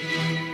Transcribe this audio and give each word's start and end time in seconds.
Thank 0.00 0.40
you. 0.40 0.47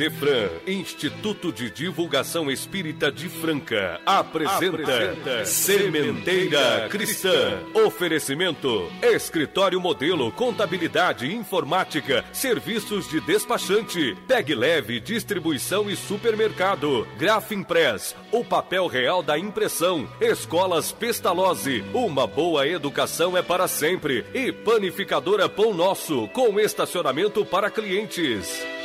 Idefran, 0.00 0.48
Instituto 0.66 1.52
de 1.52 1.70
Divulgação 1.70 2.50
Espírita 2.50 3.12
de 3.12 3.28
Franca, 3.28 4.00
apresenta, 4.06 4.66
apresenta 4.66 5.44
Sementeira 5.44 6.88
Cristã. 6.88 7.58
Oferecimento: 7.74 8.90
Escritório 9.02 9.78
Modelo, 9.78 10.32
Contabilidade, 10.32 11.30
Informática, 11.30 12.24
Serviços 12.32 13.10
de 13.10 13.20
Despachante, 13.20 14.16
Peg 14.26 14.54
Leve, 14.54 15.00
Distribuição 15.00 15.90
e 15.90 15.94
Supermercado, 15.94 17.06
Grafimpress, 17.18 18.16
o 18.32 18.42
papel 18.42 18.86
real 18.86 19.22
da 19.22 19.38
impressão, 19.38 20.08
Escolas 20.18 20.92
Pestalozzi, 20.92 21.84
uma 21.92 22.26
boa 22.26 22.66
educação 22.66 23.36
é 23.36 23.42
para 23.42 23.68
sempre 23.68 24.24
e 24.32 24.50
Panificadora 24.50 25.46
Pão 25.46 25.74
Nosso, 25.74 26.26
com 26.28 26.58
estacionamento 26.58 27.44
para 27.44 27.70
clientes. 27.70 28.79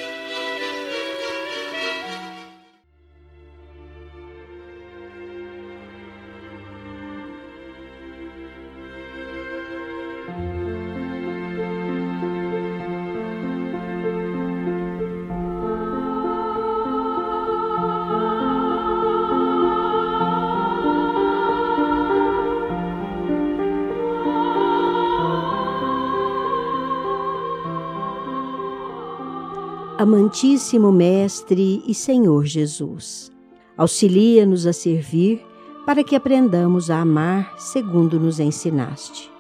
Amantíssimo 30.06 30.92
Mestre 30.92 31.81
e 31.88 31.92
Senhor 31.95 32.45
Jesus, 32.45 33.31
auxilia-nos 33.75 34.67
a 34.67 34.72
servir 34.72 35.44
para 35.84 36.03
que 36.03 36.16
aprendamos 36.16 36.92
a 36.92 37.00
amar 37.00 37.56
segundo 37.58 38.20
nos 38.20 38.39
ensinaste. 38.39 39.31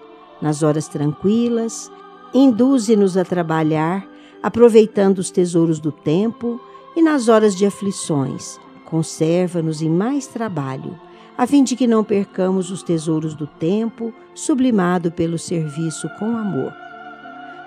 Nas 0.41 0.63
horas 0.63 0.87
tranquilas, 0.87 1.91
induze-nos 2.33 3.15
a 3.15 3.23
trabalhar, 3.23 4.09
aproveitando 4.41 5.19
os 5.19 5.29
tesouros 5.29 5.79
do 5.79 5.91
tempo, 5.91 6.59
e 6.95 7.01
nas 7.03 7.29
horas 7.29 7.55
de 7.55 7.63
aflições, 7.67 8.59
conserva-nos 8.85 9.83
em 9.83 9.89
mais 9.89 10.25
trabalho, 10.25 10.99
a 11.37 11.45
fim 11.45 11.63
de 11.63 11.75
que 11.75 11.85
não 11.85 12.03
percamos 12.03 12.71
os 12.71 12.81
tesouros 12.81 13.35
do 13.35 13.45
tempo, 13.45 14.11
sublimado 14.33 15.11
pelo 15.11 15.37
serviço 15.37 16.09
com 16.17 16.35
amor. 16.35 16.73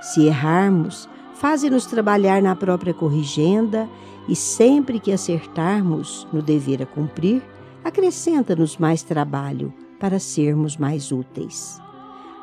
Se 0.02 0.26
errarmos, 0.26 1.08
faze-nos 1.38 1.86
trabalhar 1.86 2.42
na 2.42 2.54
própria 2.56 2.92
corrigenda 2.92 3.88
e 4.28 4.34
sempre 4.34 4.98
que 4.98 5.12
acertarmos 5.12 6.26
no 6.32 6.42
dever 6.42 6.82
a 6.82 6.86
cumprir, 6.86 7.42
acrescenta-nos 7.84 8.76
mais 8.76 9.02
trabalho 9.02 9.72
para 10.00 10.18
sermos 10.18 10.76
mais 10.76 11.12
úteis. 11.12 11.80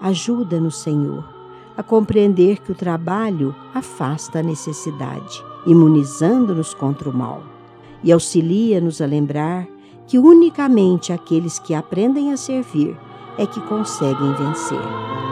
Ajuda-nos, 0.01 0.77
Senhor, 0.77 1.27
a 1.77 1.83
compreender 1.83 2.59
que 2.59 2.71
o 2.71 2.75
trabalho 2.75 3.53
afasta 3.73 4.39
a 4.39 4.43
necessidade, 4.43 5.43
imunizando-nos 5.67 6.73
contra 6.73 7.09
o 7.09 7.13
mal, 7.13 7.43
e 8.03 8.11
auxilia-nos 8.11 9.01
a 9.01 9.05
lembrar 9.05 9.67
que 10.07 10.17
unicamente 10.17 11.11
aqueles 11.11 11.59
que 11.59 11.73
aprendem 11.73 12.31
a 12.31 12.37
servir 12.37 12.97
é 13.37 13.45
que 13.45 13.59
conseguem 13.61 14.33
vencer. 14.33 15.24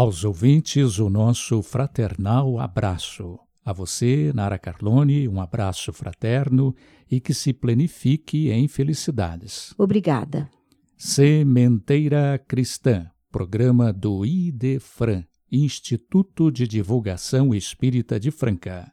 Aos 0.00 0.24
ouvintes, 0.24 0.98
o 0.98 1.10
nosso 1.10 1.60
fraternal 1.60 2.58
abraço. 2.58 3.38
A 3.62 3.70
você, 3.70 4.32
Nara 4.34 4.58
Carlone, 4.58 5.28
um 5.28 5.38
abraço 5.38 5.92
fraterno 5.92 6.74
e 7.10 7.20
que 7.20 7.34
se 7.34 7.52
plenifique 7.52 8.48
em 8.48 8.66
felicidades. 8.66 9.74
Obrigada. 9.76 10.50
Sementeira 10.96 12.42
Cristã, 12.48 13.10
programa 13.30 13.92
do 13.92 14.24
IDEFRAN, 14.24 15.22
Instituto 15.52 16.50
de 16.50 16.66
Divulgação 16.66 17.54
Espírita 17.54 18.18
de 18.18 18.30
Franca. 18.30 18.90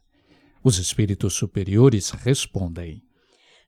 Os 0.61 0.77
espíritos 0.77 1.35
superiores 1.35 2.09
respondem. 2.09 3.01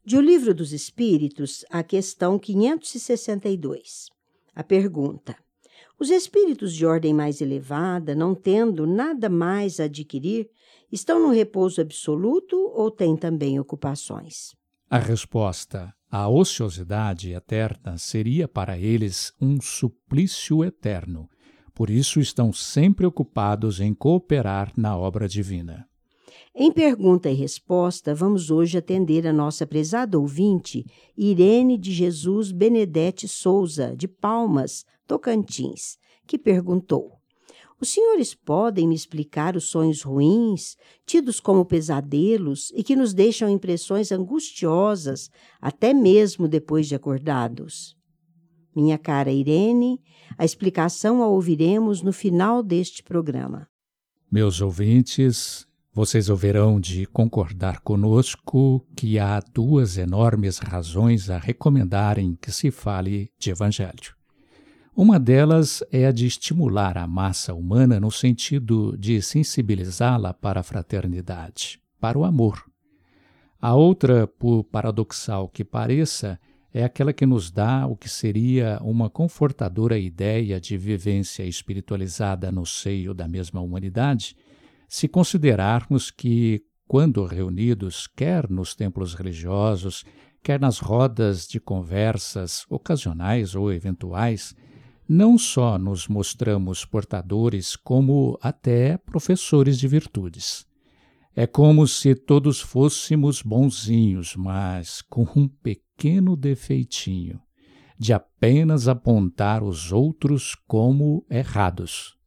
De 0.05 0.17
O 0.17 0.21
Livro 0.21 0.53
dos 0.53 0.73
Espíritos, 0.73 1.63
a 1.69 1.83
questão 1.83 2.37
562. 2.37 4.07
A 4.53 4.61
pergunta: 4.61 5.37
os 5.99 6.09
espíritos 6.09 6.73
de 6.73 6.85
ordem 6.85 7.13
mais 7.13 7.41
elevada, 7.41 8.15
não 8.15 8.33
tendo 8.33 8.87
nada 8.87 9.29
mais 9.29 9.79
a 9.79 9.83
adquirir, 9.83 10.49
estão 10.91 11.19
no 11.19 11.33
repouso 11.33 11.81
absoluto 11.81 12.55
ou 12.55 12.89
têm 12.89 13.17
também 13.17 13.59
ocupações? 13.59 14.55
A 14.89 14.97
resposta: 14.97 15.93
a 16.09 16.29
ociosidade 16.29 17.33
eterna 17.33 17.97
seria 17.97 18.47
para 18.47 18.77
eles 18.77 19.33
um 19.41 19.59
suplício 19.61 20.63
eterno. 20.63 21.27
Por 21.73 21.89
isso 21.89 22.19
estão 22.19 22.51
sempre 22.51 23.05
ocupados 23.05 23.79
em 23.79 23.93
cooperar 23.93 24.71
na 24.75 24.97
obra 24.97 25.27
divina. 25.27 25.88
Em 26.61 26.73
pergunta 26.73 27.31
e 27.31 27.33
resposta, 27.33 28.13
vamos 28.13 28.51
hoje 28.51 28.77
atender 28.77 29.25
a 29.25 29.31
nossa 29.31 29.65
prezada 29.65 30.19
ouvinte, 30.19 30.85
Irene 31.15 31.77
de 31.77 31.89
Jesus 31.89 32.51
Benedete 32.51 33.29
Souza, 33.29 33.95
de 33.95 34.09
Palmas, 34.09 34.83
Tocantins, 35.07 35.97
que 36.27 36.37
perguntou: 36.37 37.13
Os 37.79 37.91
senhores 37.93 38.35
podem 38.35 38.89
me 38.89 38.93
explicar 38.93 39.55
os 39.55 39.69
sonhos 39.69 40.01
ruins, 40.01 40.75
tidos 41.05 41.39
como 41.39 41.63
pesadelos 41.63 42.73
e 42.75 42.83
que 42.83 42.93
nos 42.93 43.13
deixam 43.13 43.49
impressões 43.49 44.11
angustiosas, 44.11 45.29
até 45.61 45.93
mesmo 45.93 46.45
depois 46.45 46.89
de 46.89 46.95
acordados? 46.95 47.95
Minha 48.75 48.97
cara 48.97 49.31
Irene, 49.31 50.01
a 50.37 50.43
explicação 50.43 51.23
a 51.23 51.27
ouviremos 51.29 52.01
no 52.01 52.11
final 52.11 52.61
deste 52.61 53.01
programa. 53.01 53.65
Meus 54.29 54.59
ouvintes, 54.59 55.68
vocês 55.91 56.29
ouvirão 56.29 56.79
de 56.79 57.05
concordar 57.07 57.81
conosco 57.81 58.85
que 58.95 59.17
há 59.17 59.39
duas 59.39 59.97
enormes 59.97 60.59
razões 60.59 61.29
a 61.29 61.37
recomendarem 61.37 62.37
que 62.39 62.51
se 62.51 62.69
fale 62.69 63.31
de 63.39 63.49
Evangelho. 63.49 64.15
Uma 64.95 65.19
delas 65.19 65.83
é 65.91 66.05
a 66.05 66.11
de 66.11 66.27
estimular 66.27 66.97
a 66.97 67.07
massa 67.07 67.53
humana 67.53 67.99
no 67.99 68.11
sentido 68.11 68.95
de 68.97 69.21
sensibilizá-la 69.21 70.33
para 70.33 70.59
a 70.59 70.63
fraternidade, 70.63 71.79
para 71.99 72.19
o 72.19 72.23
amor. 72.23 72.63
A 73.61 73.73
outra, 73.75 74.27
por 74.27 74.63
paradoxal 74.65 75.49
que 75.49 75.63
pareça, 75.63 76.39
é 76.73 76.83
aquela 76.83 77.11
que 77.11 77.25
nos 77.25 77.49
dá 77.49 77.87
o 77.87 77.95
que 77.95 78.07
seria 78.07 78.79
uma 78.81 79.09
confortadora 79.09 79.97
ideia 79.97 80.59
de 80.61 80.77
vivência 80.77 81.43
espiritualizada 81.43 82.51
no 82.51 82.65
seio 82.65 83.13
da 83.13 83.27
mesma 83.27 83.59
humanidade, 83.59 84.35
se 84.89 85.07
considerarmos 85.07 86.09
que, 86.09 86.63
quando 86.87 87.23
reunidos, 87.23 88.07
quer 88.07 88.49
nos 88.49 88.73
templos 88.73 89.13
religiosos, 89.13 90.03
quer 90.41 90.59
nas 90.59 90.79
rodas 90.79 91.47
de 91.47 91.59
conversas 91.59 92.65
ocasionais 92.67 93.53
ou 93.53 93.71
eventuais, 93.71 94.55
não 95.07 95.37
só 95.37 95.77
nos 95.77 96.07
mostramos 96.07 96.85
portadores, 96.85 97.75
como 97.75 98.37
até 98.41 98.97
professores 98.97 99.77
de 99.79 99.87
virtudes. 99.87 100.65
É 101.35 101.45
como 101.45 101.87
se 101.87 102.15
todos 102.15 102.59
fôssemos 102.59 103.43
bonzinhos, 103.43 104.35
mas 104.35 105.03
com 105.03 105.25
um 105.35 105.47
pequeno 105.47 106.35
defeitinho, 106.35 107.39
de 107.97 108.11
apenas 108.11 108.87
apontar 108.87 109.63
os 109.63 109.91
outros 109.91 110.55
como 110.67 111.25
errados. 111.29 112.18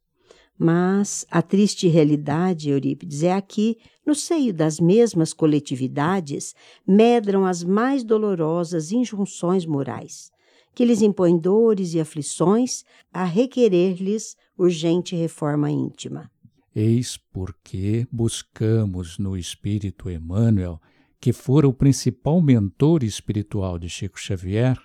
Mas 0.57 1.25
a 1.31 1.41
triste 1.41 1.87
realidade, 1.87 2.69
Eurípides, 2.69 3.23
é 3.23 3.33
aqui, 3.33 3.77
no 4.05 4.13
seio 4.13 4.53
das 4.53 4.79
mesmas 4.79 5.33
coletividades, 5.33 6.53
medram 6.87 7.45
as 7.45 7.63
mais 7.63 8.03
dolorosas 8.03 8.91
injunções 8.91 9.65
morais 9.65 10.31
que 10.73 10.85
lhes 10.85 11.01
impõe 11.01 11.37
dores 11.37 11.93
e 11.93 11.99
aflições, 11.99 12.83
a 13.11 13.23
requerer-lhes 13.23 14.35
urgente 14.57 15.15
reforma 15.15 15.69
íntima. 15.69 16.31
Eis 16.75 17.17
porque 17.17 18.07
buscamos 18.11 19.19
no 19.19 19.37
Espírito 19.37 20.09
Emmanuel 20.09 20.81
que 21.19 21.31
fora 21.31 21.67
o 21.67 21.73
principal 21.73 22.41
mentor 22.41 23.03
espiritual 23.03 23.77
de 23.79 23.87
Chico 23.87 24.19
Xavier, 24.19 24.77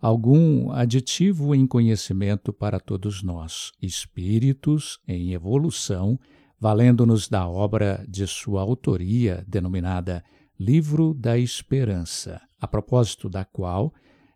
algum 0.00 0.70
aditivo 0.72 1.54
em 1.54 1.66
conhecimento 1.66 2.52
para 2.52 2.80
todos 2.80 3.22
nós, 3.22 3.72
espíritos 3.82 4.98
em 5.06 5.32
evolução, 5.32 6.18
valendo-nos 6.58 7.28
da 7.28 7.46
obra 7.46 8.04
de 8.08 8.26
sua 8.26 8.62
autoria, 8.62 9.44
denominada 9.46 10.24
Livro 10.58 11.14
da 11.14 11.38
Esperança, 11.38 12.40
a 12.60 12.66
propósito 12.66 13.28
da 13.28 13.44
qual 13.44 13.92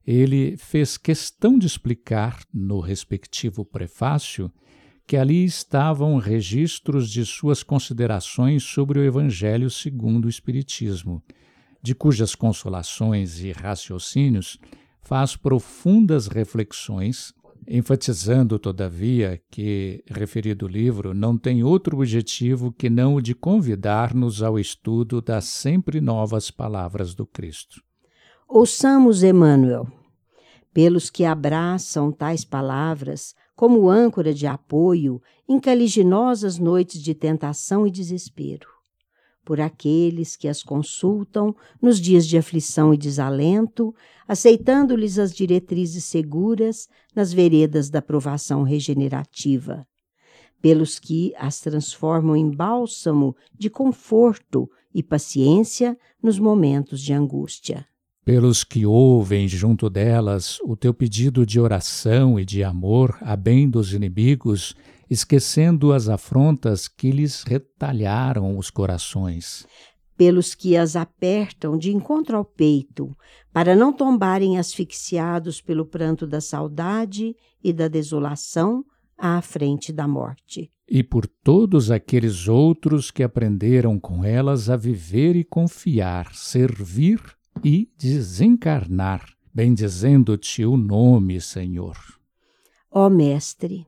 ele 0.06 0.56
fez 0.56 0.96
questão 0.98 1.58
de 1.58 1.66
explicar, 1.66 2.40
no 2.52 2.80
respectivo 2.80 3.64
prefácio, 3.64 4.52
que 5.06 5.16
ali 5.16 5.44
estavam 5.44 6.16
registros 6.18 7.10
de 7.10 7.24
suas 7.24 7.62
considerações 7.62 8.62
sobre 8.62 8.98
o 8.98 9.04
Evangelho 9.04 9.70
segundo 9.70 10.26
o 10.26 10.28
Espiritismo, 10.28 11.22
de 11.82 11.94
cujas 11.94 12.34
consolações 12.34 13.40
e 13.40 13.52
raciocínios 13.52 14.58
faz 15.04 15.36
profundas 15.36 16.26
reflexões, 16.26 17.32
enfatizando, 17.68 18.58
todavia, 18.58 19.40
que 19.50 20.02
referido 20.06 20.66
livro 20.66 21.14
não 21.14 21.36
tem 21.36 21.62
outro 21.62 21.96
objetivo 21.96 22.72
que 22.72 22.90
não 22.90 23.16
o 23.16 23.22
de 23.22 23.34
convidar-nos 23.34 24.42
ao 24.42 24.58
estudo 24.58 25.20
das 25.20 25.44
sempre 25.44 26.00
novas 26.00 26.50
palavras 26.50 27.14
do 27.14 27.26
Cristo. 27.26 27.82
Ouçamos 28.48 29.22
Emmanuel. 29.22 29.86
Pelos 30.72 31.08
que 31.08 31.24
abraçam 31.24 32.10
tais 32.10 32.44
palavras 32.44 33.34
como 33.54 33.88
âncora 33.88 34.34
de 34.34 34.46
apoio 34.46 35.22
em 35.48 35.60
caliginosas 35.60 36.58
noites 36.58 37.00
de 37.00 37.14
tentação 37.14 37.86
e 37.86 37.90
desespero 37.90 38.73
por 39.44 39.60
aqueles 39.60 40.36
que 40.36 40.48
as 40.48 40.62
consultam 40.62 41.54
nos 41.80 42.00
dias 42.00 42.26
de 42.26 42.38
aflição 42.38 42.94
e 42.94 42.96
desalento, 42.96 43.94
aceitando-lhes 44.26 45.18
as 45.18 45.34
diretrizes 45.34 46.04
seguras 46.04 46.88
nas 47.14 47.32
veredas 47.32 47.90
da 47.90 48.00
provação 48.00 48.62
regenerativa, 48.62 49.86
pelos 50.60 50.98
que 50.98 51.34
as 51.36 51.60
transformam 51.60 52.34
em 52.34 52.50
bálsamo 52.50 53.36
de 53.56 53.68
conforto 53.68 54.70
e 54.94 55.02
paciência 55.02 55.98
nos 56.22 56.38
momentos 56.38 57.00
de 57.00 57.12
angústia. 57.12 57.86
Pelos 58.24 58.64
que 58.64 58.86
ouvem 58.86 59.46
junto 59.46 59.90
delas 59.90 60.58
o 60.64 60.74
teu 60.74 60.94
pedido 60.94 61.44
de 61.44 61.60
oração 61.60 62.40
e 62.40 62.44
de 62.44 62.64
amor 62.64 63.18
a 63.20 63.36
bem 63.36 63.68
dos 63.68 63.92
inimigos 63.92 64.74
esquecendo 65.08 65.92
as 65.92 66.08
afrontas 66.08 66.88
que 66.88 67.10
lhes 67.10 67.42
retalharam 67.42 68.56
os 68.56 68.70
corações. 68.70 69.66
Pelos 70.16 70.54
que 70.54 70.76
as 70.76 70.94
apertam 70.94 71.76
de 71.76 71.90
encontro 71.92 72.36
ao 72.36 72.44
peito, 72.44 73.16
para 73.52 73.74
não 73.74 73.92
tombarem 73.92 74.58
asfixiados 74.58 75.60
pelo 75.60 75.84
pranto 75.84 76.26
da 76.26 76.40
saudade 76.40 77.34
e 77.62 77.72
da 77.72 77.88
desolação 77.88 78.84
à 79.18 79.40
frente 79.42 79.92
da 79.92 80.06
morte. 80.06 80.70
E 80.88 81.02
por 81.02 81.26
todos 81.26 81.90
aqueles 81.90 82.46
outros 82.46 83.10
que 83.10 83.22
aprenderam 83.22 83.98
com 83.98 84.22
elas 84.22 84.68
a 84.68 84.76
viver 84.76 85.34
e 85.34 85.42
confiar, 85.42 86.34
servir 86.34 87.20
e 87.62 87.88
desencarnar, 87.98 89.24
bendizendo-te 89.52 90.64
o 90.64 90.76
nome, 90.76 91.40
Senhor. 91.40 91.96
Ó 92.90 93.08
Mestre, 93.08 93.86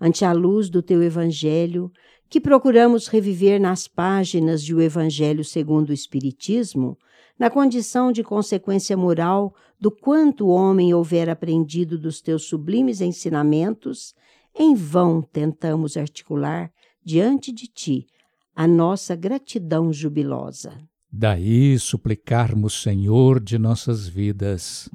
ante 0.00 0.24
a 0.24 0.32
luz 0.32 0.68
do 0.68 0.82
teu 0.82 1.02
Evangelho, 1.02 1.90
que 2.28 2.40
procuramos 2.40 3.08
reviver 3.08 3.60
nas 3.60 3.86
páginas 3.86 4.62
de 4.62 4.74
O 4.74 4.80
Evangelho 4.80 5.44
segundo 5.44 5.90
o 5.90 5.92
Espiritismo, 5.92 6.98
na 7.38 7.50
condição 7.50 8.10
de 8.10 8.22
consequência 8.22 8.96
moral 8.96 9.54
do 9.78 9.90
quanto 9.90 10.46
o 10.46 10.50
homem 10.50 10.94
houver 10.94 11.28
aprendido 11.28 11.98
dos 11.98 12.20
teus 12.20 12.44
sublimes 12.44 13.00
ensinamentos, 13.00 14.14
em 14.58 14.74
vão 14.74 15.20
tentamos 15.20 15.96
articular 15.96 16.70
diante 17.04 17.52
de 17.52 17.66
ti 17.66 18.06
a 18.54 18.66
nossa 18.66 19.14
gratidão 19.14 19.92
jubilosa. 19.92 20.78
Daí 21.12 21.78
suplicarmos, 21.78 22.82
Senhor 22.82 23.38
de 23.38 23.58
nossas 23.58 24.08
vidas, 24.08 24.90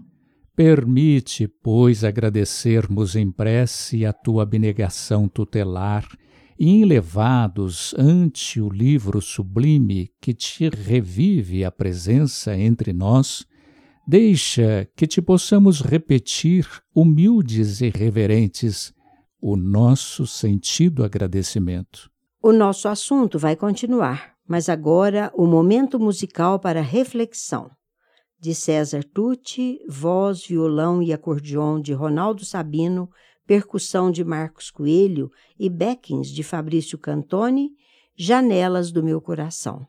Permite, 0.56 1.48
pois, 1.48 2.03
agradecermos 2.03 3.15
em 3.15 3.31
prece 3.31 4.06
a 4.06 4.12
tua 4.12 4.44
abnegação 4.44 5.27
tutelar 5.27 6.06
e 6.59 6.81
elevados 6.81 7.95
ante 7.98 8.59
o 8.59 8.69
livro 8.69 9.21
sublime 9.21 10.12
que 10.21 10.33
te 10.33 10.69
revive 10.69 11.63
a 11.63 11.71
presença 11.71 12.56
entre 12.56 12.92
nós, 12.92 13.45
deixa 14.06 14.88
que 14.95 15.07
te 15.07 15.21
possamos 15.21 15.81
repetir, 15.81 16.68
humildes 16.94 17.81
e 17.81 17.89
reverentes, 17.89 18.94
o 19.42 19.56
nosso 19.56 20.27
sentido 20.27 21.04
agradecimento. 21.04 22.12
O 22.44 22.51
nosso 22.51 22.88
assunto 22.88 23.39
vai 23.39 23.56
continuar, 23.56 24.33
mas 24.47 24.68
agora 24.68 25.31
o 25.33 25.47
momento 25.47 26.00
musical 26.00 26.59
para 26.59 26.81
reflexão 26.81 27.71
de 28.42 28.56
César 28.56 29.04
Tucci, 29.04 29.80
voz, 29.88 30.44
violão 30.44 31.00
e 31.00 31.14
acordeon 31.14 31.80
de 31.80 31.94
Ronaldo 31.94 32.44
Sabino, 32.44 33.08
percussão 33.46 34.10
de 34.10 34.24
Marcos 34.24 34.72
Coelho 34.72 35.32
e 35.60 35.70
backings 35.70 36.32
de 36.32 36.42
Fabrício 36.42 36.98
Cantoni, 36.98 37.70
Janelas 38.16 38.92
do 38.92 39.04
meu 39.04 39.22
coração. 39.22 39.86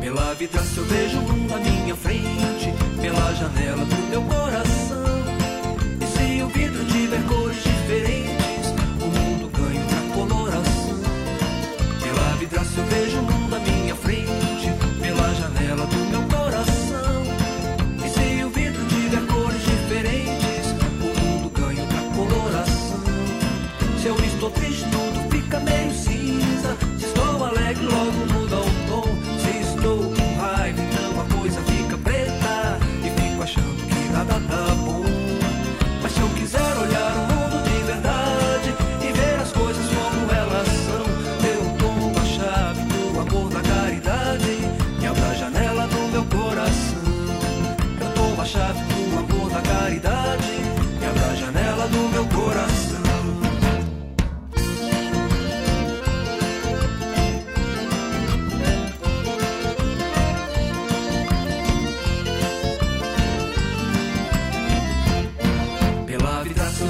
Pela 0.00 0.34
vidraça 0.34 0.80
eu 0.80 0.84
vejo 0.84 1.18
o 1.18 1.22
mundo 1.22 1.54
à 1.54 1.58
minha 1.58 1.96
frente, 1.96 2.66
pela 3.00 3.32
janela 3.32 3.84
do 3.86 4.10
meu 4.10 4.22
coração 4.24 4.61
Eu 12.74 12.84
vejo 12.84 13.31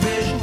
Pela 0.01 0.42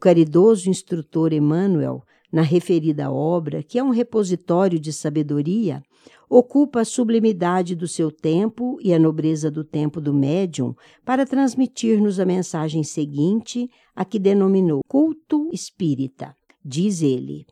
caridoso 0.00 0.70
instrutor 0.70 1.32
Emmanuel, 1.32 2.02
na 2.32 2.42
referida 2.42 3.10
obra, 3.10 3.62
que 3.62 3.78
é 3.78 3.82
um 3.82 3.90
repositório 3.90 4.80
de 4.80 4.92
sabedoria, 4.92 5.82
ocupa 6.28 6.80
a 6.80 6.84
sublimidade 6.84 7.74
do 7.74 7.86
seu 7.86 8.10
tempo 8.10 8.78
e 8.80 8.94
a 8.94 8.98
nobreza 8.98 9.50
do 9.50 9.64
tempo 9.64 10.00
do 10.00 10.14
médium 10.14 10.74
para 11.04 11.26
transmitir-nos 11.26 12.18
a 12.18 12.24
mensagem 12.24 12.82
seguinte, 12.82 13.68
a 13.94 14.04
que 14.04 14.18
denominou 14.18 14.80
culto 14.88 15.50
espírita. 15.52 16.34
Diz 16.64 17.02
ele: 17.02 17.44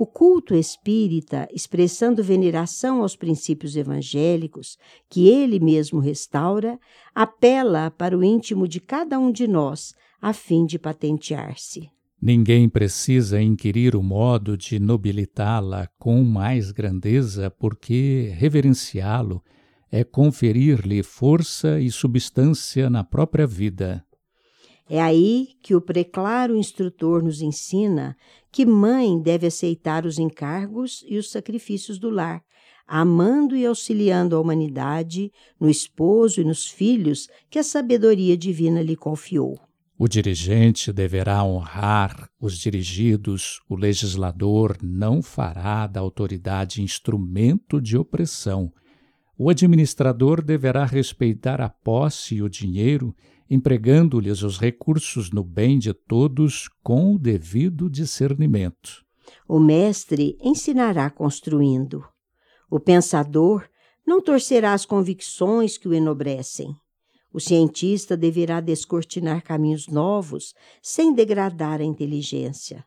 o 0.00 0.06
culto 0.06 0.54
espírita, 0.54 1.46
expressando 1.52 2.24
veneração 2.24 3.02
aos 3.02 3.14
princípios 3.14 3.76
evangélicos, 3.76 4.78
que 5.10 5.28
ele 5.28 5.60
mesmo 5.60 6.00
restaura, 6.00 6.78
apela 7.14 7.90
para 7.90 8.16
o 8.16 8.24
íntimo 8.24 8.66
de 8.66 8.80
cada 8.80 9.18
um 9.18 9.30
de 9.30 9.46
nós, 9.46 9.92
a 10.20 10.32
fim 10.32 10.66
de 10.66 10.78
patentear-se. 10.78 11.90
Ninguém 12.20 12.68
precisa 12.68 13.40
inquirir 13.40 13.96
o 13.96 14.02
modo 14.02 14.56
de 14.56 14.78
nobilitá-la 14.78 15.88
com 15.98 16.22
mais 16.22 16.70
grandeza, 16.70 17.50
porque 17.50 18.30
reverenciá-lo 18.36 19.42
é 19.90 20.04
conferir-lhe 20.04 21.02
força 21.02 21.80
e 21.80 21.90
substância 21.90 22.90
na 22.90 23.02
própria 23.02 23.46
vida. 23.46 24.04
É 24.88 25.00
aí 25.00 25.50
que 25.62 25.74
o 25.74 25.80
preclaro 25.80 26.56
instrutor 26.56 27.22
nos 27.22 27.40
ensina 27.40 28.16
que 28.52 28.66
mãe 28.66 29.18
deve 29.18 29.46
aceitar 29.46 30.04
os 30.04 30.18
encargos 30.18 31.04
e 31.08 31.16
os 31.16 31.30
sacrifícios 31.30 31.98
do 31.98 32.10
lar, 32.10 32.42
amando 32.86 33.56
e 33.56 33.64
auxiliando 33.64 34.36
a 34.36 34.40
humanidade 34.40 35.32
no 35.58 35.70
esposo 35.70 36.40
e 36.40 36.44
nos 36.44 36.66
filhos 36.66 37.28
que 37.48 37.58
a 37.58 37.62
sabedoria 37.62 38.36
divina 38.36 38.82
lhe 38.82 38.96
confiou. 38.96 39.69
O 40.02 40.08
dirigente 40.08 40.94
deverá 40.94 41.44
honrar 41.44 42.30
os 42.40 42.56
dirigidos, 42.56 43.60
o 43.68 43.76
legislador 43.76 44.78
não 44.82 45.20
fará 45.20 45.86
da 45.86 46.00
autoridade 46.00 46.80
instrumento 46.80 47.78
de 47.78 47.98
opressão. 47.98 48.72
O 49.36 49.50
administrador 49.50 50.42
deverá 50.42 50.86
respeitar 50.86 51.60
a 51.60 51.68
posse 51.68 52.36
e 52.36 52.42
o 52.42 52.48
dinheiro 52.48 53.14
empregando-lhes 53.50 54.42
os 54.42 54.58
recursos 54.58 55.30
no 55.30 55.44
bem 55.44 55.78
de 55.78 55.92
todos 55.92 56.70
com 56.82 57.14
o 57.14 57.18
devido 57.18 57.90
discernimento. 57.90 59.04
O 59.46 59.60
mestre 59.60 60.34
ensinará 60.40 61.10
construindo. 61.10 62.02
O 62.70 62.80
pensador 62.80 63.68
não 64.06 64.22
torcerá 64.22 64.72
as 64.72 64.86
convicções 64.86 65.76
que 65.76 65.86
o 65.86 65.92
enobrecem. 65.92 66.74
O 67.32 67.38
cientista 67.38 68.16
deverá 68.16 68.60
descortinar 68.60 69.42
caminhos 69.42 69.86
novos 69.86 70.52
sem 70.82 71.14
degradar 71.14 71.80
a 71.80 71.84
inteligência. 71.84 72.84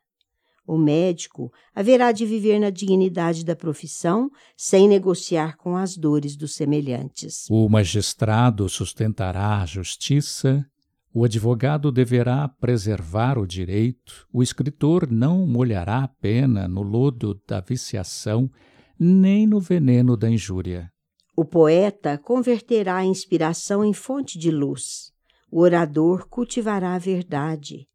O 0.66 0.78
médico 0.78 1.52
haverá 1.76 2.12
de 2.12 2.26
viver 2.26 2.58
na 2.60 2.70
dignidade 2.70 3.44
da 3.44 3.56
profissão, 3.56 4.30
sem 4.56 4.88
negociar 4.88 5.58
com 5.58 5.76
as 5.76 5.98
dores 5.98 6.38
dos 6.38 6.56
semelhantes. 6.56 7.46
O 7.50 7.68
magistrado 7.68 8.70
sustentará 8.70 9.62
a 9.62 9.66
justiça, 9.66 10.66
o 11.14 11.26
advogado 11.26 11.92
deverá 11.92 12.48
preservar 12.48 13.38
o 13.38 13.46
direito, 13.46 14.26
o 14.32 14.42
escritor 14.42 15.12
não 15.12 15.46
molhará 15.46 16.04
a 16.04 16.08
pena 16.08 16.68
no 16.68 16.82
lodo 16.82 17.40
da 17.48 17.60
viciação, 17.60 18.50
nem 18.98 19.46
no 19.46 19.60
veneno 19.60 20.16
da 20.16 20.30
injúria. 20.30 20.93
O 21.36 21.44
poeta 21.44 22.18
converterá 22.18 22.98
a 22.98 23.06
inspiração 23.06 23.84
em 23.84 23.94
fonte 23.94 24.38
de 24.38 24.52
luz. 24.52 25.12
O 25.50 25.62
orador 25.62 26.28
cultivará 26.28 26.94
a 26.94 27.00
verdade. 27.00 27.88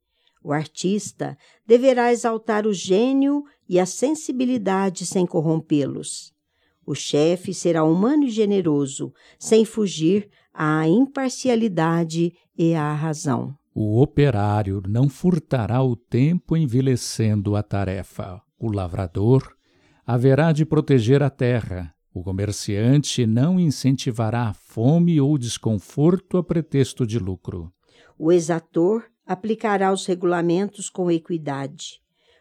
O 0.43 0.53
artista 0.53 1.37
deverá 1.67 2.13
exaltar 2.13 2.67
o 2.67 2.73
gênio 2.73 3.45
e 3.69 3.79
a 3.79 3.87
sensibilidade 3.87 5.05
sem 5.07 5.27
corrompê-los. 5.27 6.33
O 6.87 6.95
chefe 6.95 7.53
será 7.53 7.85
humano 7.85 8.25
e 8.25 8.31
generoso, 8.31 9.13
sem 9.39 9.65
fugir 9.65 10.29
à 10.53 10.89
imparcialidade 10.89 12.33
e 12.57 12.75
à 12.75 12.93
razão. 12.95 13.55
O 13.75 14.01
operário 14.01 14.83
não 14.89 15.09
furtará 15.09 15.83
o 15.83 15.95
tempo 15.95 16.57
envelhecendo 16.57 17.55
a 17.55 17.63
tarefa. 17.63 18.41
O 18.59 18.73
lavrador 18.73 19.55
haverá 20.05 20.51
de 20.51 20.65
proteger 20.65 21.23
a 21.23 21.31
terra. 21.31 21.95
O 22.19 22.23
comerciante 22.25 23.25
não 23.25 23.61
incentivará 23.61 24.49
a 24.49 24.53
fome 24.53 25.21
ou 25.21 25.39
desconforto 25.39 26.37
a 26.37 26.43
pretexto 26.43 27.07
de 27.07 27.17
lucro. 27.17 27.73
O 28.19 28.33
exator 28.33 29.05
aplicará 29.25 29.93
os 29.93 30.05
regulamentos 30.05 30.91
com 30.91 31.13
equidade. 31.13 32.01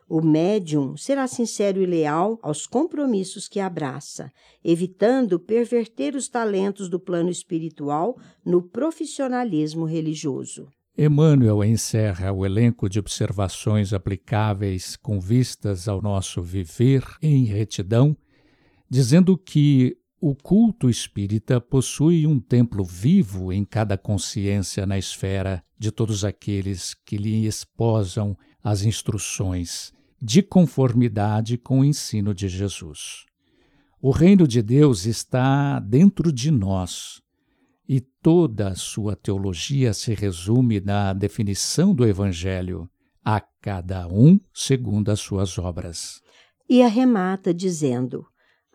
O 0.10 0.20
médium 0.20 0.98
será 0.98 1.28
sincero 1.28 1.80
e 1.80 1.86
leal 1.86 2.40
aos 2.42 2.66
compromissos 2.66 3.48
que 3.48 3.60
abraça, 3.60 4.32
evitando 4.64 5.40
perverter 5.40 6.16
os 6.16 6.28
talentos 6.28 6.90
do 6.90 7.00
plano 7.00 7.30
espiritual 7.30 8.18
no 8.44 8.64
profissionalismo 8.64 9.86
religioso. 9.86 10.70
Emmanuel 10.98 11.64
encerra 11.64 12.32
o 12.32 12.44
elenco 12.44 12.90
de 12.90 12.98
observações 12.98 13.94
aplicáveis 13.94 14.96
com 14.96 15.20
vistas 15.20 15.88
ao 15.88 16.02
nosso 16.02 16.42
viver 16.42 17.04
em 17.22 17.44
retidão, 17.44 18.18
dizendo 18.90 19.38
que 19.38 19.98
o 20.20 20.34
culto 20.34 20.90
espírita 20.90 21.62
possui 21.62 22.26
um 22.26 22.40
templo 22.40 22.84
vivo 22.84 23.54
em 23.54 23.64
cada 23.64 23.98
consciência 23.98 24.86
na 24.86 24.98
esfera 24.98 25.64
de 25.78 25.92
todos 25.92 26.26
aqueles 26.26 26.94
que 26.94 27.18
lhe 27.18 27.46
esposam 27.46 28.36
as 28.64 28.84
instruções, 28.84 29.94
de 30.20 30.42
conformidade 30.42 31.58
com 31.58 31.82
o 31.82 31.86
ensino 31.86 32.34
de 32.34 32.48
Jesus. 32.48 33.26
O 34.02 34.10
reino 34.10 34.48
de 34.48 34.62
Deus 34.62 35.06
está 35.06 35.80
dentro 35.80 36.32
de 36.32 36.50
nós 36.50 37.22
e 37.88 38.02
toda 38.02 38.70
a 38.70 38.76
sua 38.76 39.16
teologia 39.16 39.94
se 39.94 40.14
resume 40.14 40.80
na 40.80 41.14
definição 41.14 41.94
do 41.94 42.06
Evangelho, 42.06 42.90
a 43.24 43.40
cada 43.40 44.08
um 44.08 44.40
segundo 44.54 45.10
as 45.10 45.20
suas 45.20 45.58
obras. 45.58 46.22
E 46.70 46.82
arremata 46.82 47.54
dizendo: 47.54 48.26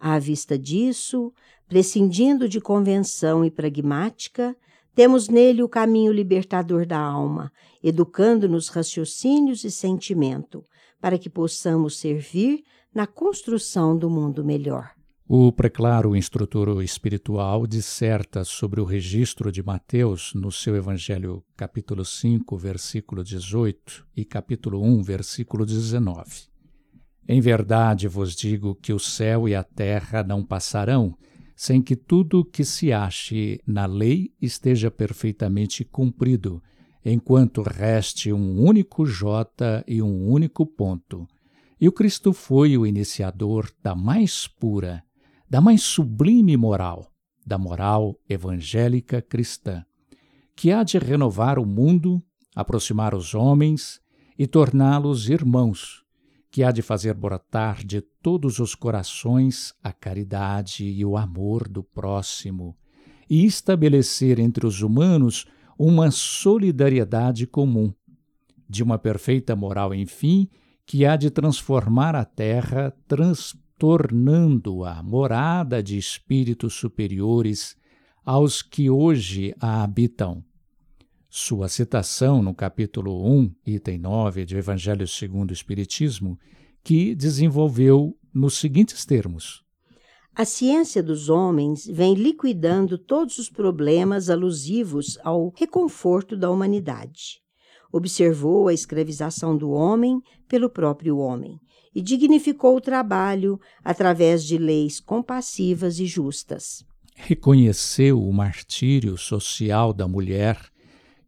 à 0.03 0.19
vista 0.19 0.59
disso, 0.59 1.33
prescindindo 1.69 2.49
de 2.49 2.61
convenção 2.61 3.45
e 3.45 3.51
pragmática, 3.53 4.57
temos 4.97 5.29
nele 5.29 5.63
o 5.63 5.69
caminho 5.69 6.13
libertador 6.13 6.85
da 6.85 6.99
alma, 6.99 7.53
educando-nos 7.81 8.69
raciocínios 8.69 9.63
e 9.63 9.71
sentimento, 9.71 10.65
para 11.01 11.17
que 11.17 11.31
possamos 11.31 11.99
servir 11.99 12.65
na 12.93 13.07
construção 13.07 13.97
do 13.97 14.11
mundo 14.11 14.45
melhor. 14.45 14.91
O 15.29 15.53
preclaro 15.53 16.17
instrutor 16.17 16.83
espiritual 16.83 17.65
disserta 17.65 18.43
sobre 18.45 18.81
o 18.81 18.85
registro 18.85 19.53
de 19.53 19.63
Mateus 19.63 20.33
no 20.35 20.51
seu 20.51 20.75
Evangelho, 20.75 21.45
capítulo 21.57 22.05
5, 22.05 22.57
versículo 22.57 23.23
18 23.23 24.05
e 24.17 24.25
capítulo 24.25 24.83
1, 24.83 25.03
versículo 25.05 25.65
19. 25.65 26.52
Em 27.29 27.41
verdade 27.41 28.09
vos 28.09 28.35
digo 28.35 28.75
que 28.75 28.93
o 28.93 28.99
céu 28.99 29.49
e 29.49 29.55
a 29.55 29.63
terra 29.63 30.23
não 30.23 30.45
passarão, 30.45 31.17
sem 31.55 31.81
que 31.81 31.95
tudo 31.95 32.45
que 32.45 32.65
se 32.65 32.93
ache 32.93 33.61
na 33.67 33.87
lei 33.87 34.33
esteja 34.41 34.91
perfeitamente 34.91 35.85
cumprido, 35.85 36.61
enquanto 37.05 37.63
reste 37.63 38.33
um 38.33 38.61
único 38.61 39.07
J 39.07 39.85
e 39.87 40.03
um 40.03 40.29
único 40.29 40.67
ponto. 40.67 41.27
E 41.81 41.89
o 41.89 41.93
Cristo 41.93 42.33
foi 42.33 42.77
o 42.77 42.87
iniciador 42.87 43.71
da 43.83 43.95
mais 43.95 44.47
pura, 44.47 45.03
da 45.49 45.61
mais 45.61 45.83
sublime 45.83 46.57
moral, 46.57 47.13
da 47.47 47.59
moral 47.59 48.17
evangélica 48.29 49.23
cristã, 49.23 49.85
que 50.57 50.73
há 50.73 50.83
de 50.83 50.99
renovar 50.99 51.59
o 51.59 51.67
mundo, 51.67 52.23
aproximar 52.55 53.15
os 53.15 53.35
homens 53.35 54.01
e 54.39 54.47
torná-los 54.47 55.29
irmãos 55.29 56.02
que 56.53 56.63
há 56.63 56.71
de 56.71 56.83
fazer 56.83 57.15
brotar 57.15 57.83
de 57.83 58.03
todos 58.03 58.59
os 58.59 58.75
corações 58.75 59.73
a 59.83 59.91
caridade 59.91 60.85
e 60.85 61.03
o 61.03 61.17
amor 61.17 61.67
do 61.67 61.83
próximo, 61.83 62.77
e 63.29 63.47
estabelecer 63.47 64.39
entre 64.39 64.67
os 64.67 64.83
humanos 64.83 65.47
uma 65.79 66.11
solidariedade 66.11 67.47
comum, 67.47 67.91
de 68.69 68.83
uma 68.83 68.99
perfeita 68.99 69.57
moral, 69.57 69.95
enfim, 69.95 70.47
que 70.85 71.07
há 71.07 71.17
de 71.17 71.31
transformar 71.31 72.15
a 72.15 72.27
terra, 72.27 72.95
transtornando-a 73.09 75.03
morada 75.03 75.83
de 75.83 75.97
espíritos 75.97 76.75
superiores 76.75 77.75
aos 78.27 78.61
que 78.61 78.91
hoje 78.91 79.55
a 79.59 79.83
habitam 79.83 80.45
sua 81.35 81.67
citação 81.67 82.43
no 82.43 82.55
capítulo 82.55 83.27
1, 83.27 83.55
item 83.69 83.97
9 83.97 84.45
de 84.45 84.55
Evangelho 84.59 85.09
segundo 85.09 85.49
o 85.49 85.55
Espiritismo, 85.55 86.39
que 86.85 87.15
desenvolveu 87.15 88.15
nos 88.35 88.59
seguintes 88.59 89.07
termos: 89.07 89.65
A 90.35 90.45
ciência 90.45 91.03
dos 91.03 91.31
homens 91.31 91.87
vem 91.87 92.13
liquidando 92.13 92.99
todos 92.99 93.39
os 93.39 93.49
problemas 93.49 94.29
alusivos 94.29 95.19
ao 95.25 95.51
reconforto 95.57 96.37
da 96.37 96.51
humanidade. 96.51 97.41
observou 97.91 98.69
a 98.69 98.75
escravização 98.75 99.57
do 99.57 99.71
homem 99.71 100.21
pelo 100.47 100.69
próprio 100.69 101.17
homem 101.17 101.59
e 101.95 102.03
dignificou 102.03 102.77
o 102.77 102.81
trabalho 102.81 103.59
através 103.83 104.45
de 104.45 104.59
leis 104.59 105.01
compassivas 105.01 105.99
e 105.99 106.05
justas. 106.05 106.85
Reconheceu 107.15 108.23
o 108.23 108.33
martírio 108.33 109.17
social 109.17 109.95
da 109.95 110.07
mulher 110.07 110.72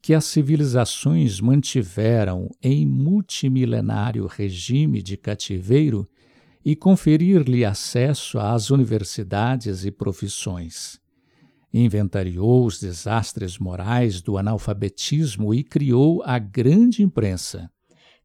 que 0.04 0.12
as 0.12 0.26
civilizações 0.26 1.40
mantiveram 1.40 2.50
em 2.62 2.86
multimilenário 2.86 4.26
regime 4.26 5.02
de 5.02 5.16
cativeiro 5.16 6.06
e 6.62 6.76
conferir-lhe 6.76 7.64
acesso 7.64 8.38
às 8.38 8.68
universidades 8.68 9.86
e 9.86 9.90
profissões. 9.90 11.00
Inventariou 11.72 12.66
os 12.66 12.78
desastres 12.78 13.58
morais 13.58 14.20
do 14.20 14.36
analfabetismo 14.36 15.54
e 15.54 15.64
criou 15.64 16.22
a 16.22 16.38
grande 16.38 17.02
imprensa. 17.02 17.70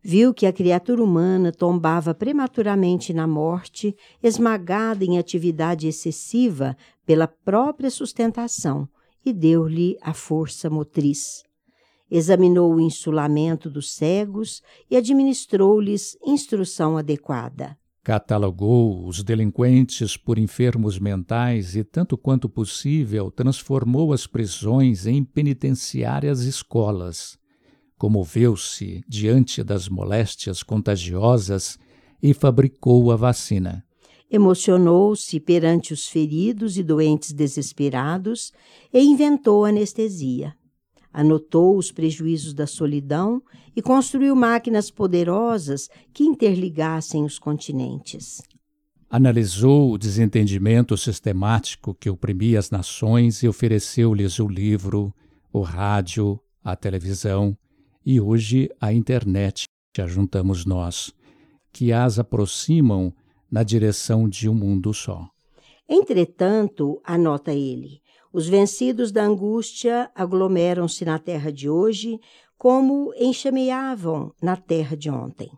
Viu 0.03 0.33
que 0.33 0.45
a 0.45 0.51
criatura 0.51 1.01
humana 1.01 1.49
tombava 1.49 2.13
prematuramente 2.13 3.13
na 3.13 3.25
morte, 3.25 3.95
esmagada 4.21 5.05
em 5.05 5.17
atividade 5.17 5.87
excessiva 5.87 6.75
pela 7.05 7.25
própria 7.25 7.89
sustentação, 7.89 8.85
e 9.25 9.31
deu-lhe 9.31 9.97
a 10.01 10.13
força 10.13 10.69
motriz. 10.69 11.47
Examinou 12.11 12.73
o 12.73 12.81
insulamento 12.81 13.69
dos 13.69 13.91
cegos 13.91 14.63
e 14.89 14.97
administrou-lhes 14.97 16.17
instrução 16.25 16.97
adequada. 16.97 17.77
Catalogou 18.03 19.05
os 19.05 19.23
delinquentes 19.23 20.17
por 20.17 20.39
enfermos 20.39 20.97
mentais 20.97 21.75
e, 21.75 21.83
tanto 21.83 22.17
quanto 22.17 22.49
possível, 22.49 23.29
transformou 23.29 24.11
as 24.11 24.25
prisões 24.25 25.05
em 25.05 25.23
penitenciárias 25.23 26.41
escolas. 26.41 27.37
Comoveu-se 27.95 29.03
diante 29.07 29.63
das 29.63 29.87
moléstias 29.87 30.63
contagiosas 30.63 31.77
e 32.23 32.33
fabricou 32.33 33.11
a 33.11 33.15
vacina. 33.15 33.85
Emocionou-se 34.31 35.39
perante 35.39 35.93
os 35.93 36.07
feridos 36.07 36.77
e 36.77 36.83
doentes 36.83 37.33
desesperados 37.33 38.51
e 38.91 38.99
inventou 38.99 39.65
anestesia 39.65 40.55
anotou 41.11 41.77
os 41.77 41.91
prejuízos 41.91 42.53
da 42.53 42.67
solidão 42.67 43.41
e 43.75 43.81
construiu 43.81 44.35
máquinas 44.35 44.91
poderosas 44.91 45.89
que 46.13 46.23
interligassem 46.23 47.23
os 47.23 47.39
continentes. 47.39 48.41
Analisou 49.09 49.91
o 49.91 49.97
desentendimento 49.97 50.95
sistemático 50.95 51.95
que 51.95 52.09
oprimia 52.09 52.59
as 52.59 52.69
nações 52.69 53.41
e 53.41 53.47
ofereceu-lhes 53.47 54.39
o 54.39 54.47
livro, 54.47 55.13
o 55.51 55.61
rádio, 55.61 56.39
a 56.63 56.75
televisão 56.75 57.57
e 58.05 58.21
hoje 58.21 58.69
a 58.79 58.93
internet, 58.93 59.63
que 59.91 60.01
ajuntamos 60.01 60.65
nós, 60.65 61.11
que 61.73 61.91
as 61.91 62.19
aproximam 62.19 63.13
na 63.51 63.63
direção 63.63 64.29
de 64.29 64.47
um 64.47 64.53
mundo 64.53 64.93
só. 64.93 65.27
Entretanto, 65.87 67.01
anota 67.03 67.51
ele, 67.51 68.01
os 68.31 68.47
vencidos 68.47 69.11
da 69.11 69.23
angústia 69.23 70.11
aglomeram-se 70.13 71.03
na 71.03 71.17
terra 71.17 71.51
de 71.51 71.69
hoje 71.69 72.19
como 72.57 73.13
enxameavam 73.15 74.33
na 74.41 74.55
terra 74.55 74.95
de 74.95 75.09
ontem. 75.09 75.49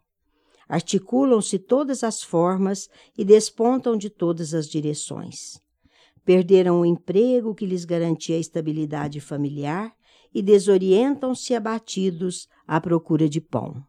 Articulam-se 0.69 1.59
todas 1.59 2.03
as 2.03 2.23
formas 2.23 2.87
e 3.17 3.25
despontam 3.25 3.97
de 3.97 4.09
todas 4.09 4.53
as 4.53 4.67
direções. 4.67 5.59
Perderam 6.23 6.79
o 6.79 6.85
emprego 6.85 7.53
que 7.53 7.65
lhes 7.65 7.83
garantia 7.83 8.37
a 8.37 8.39
estabilidade 8.39 9.19
familiar 9.19 9.91
e 10.33 10.41
desorientam-se 10.41 11.53
abatidos 11.53 12.47
à 12.65 12.79
procura 12.79 13.27
de 13.27 13.41
pão. 13.41 13.83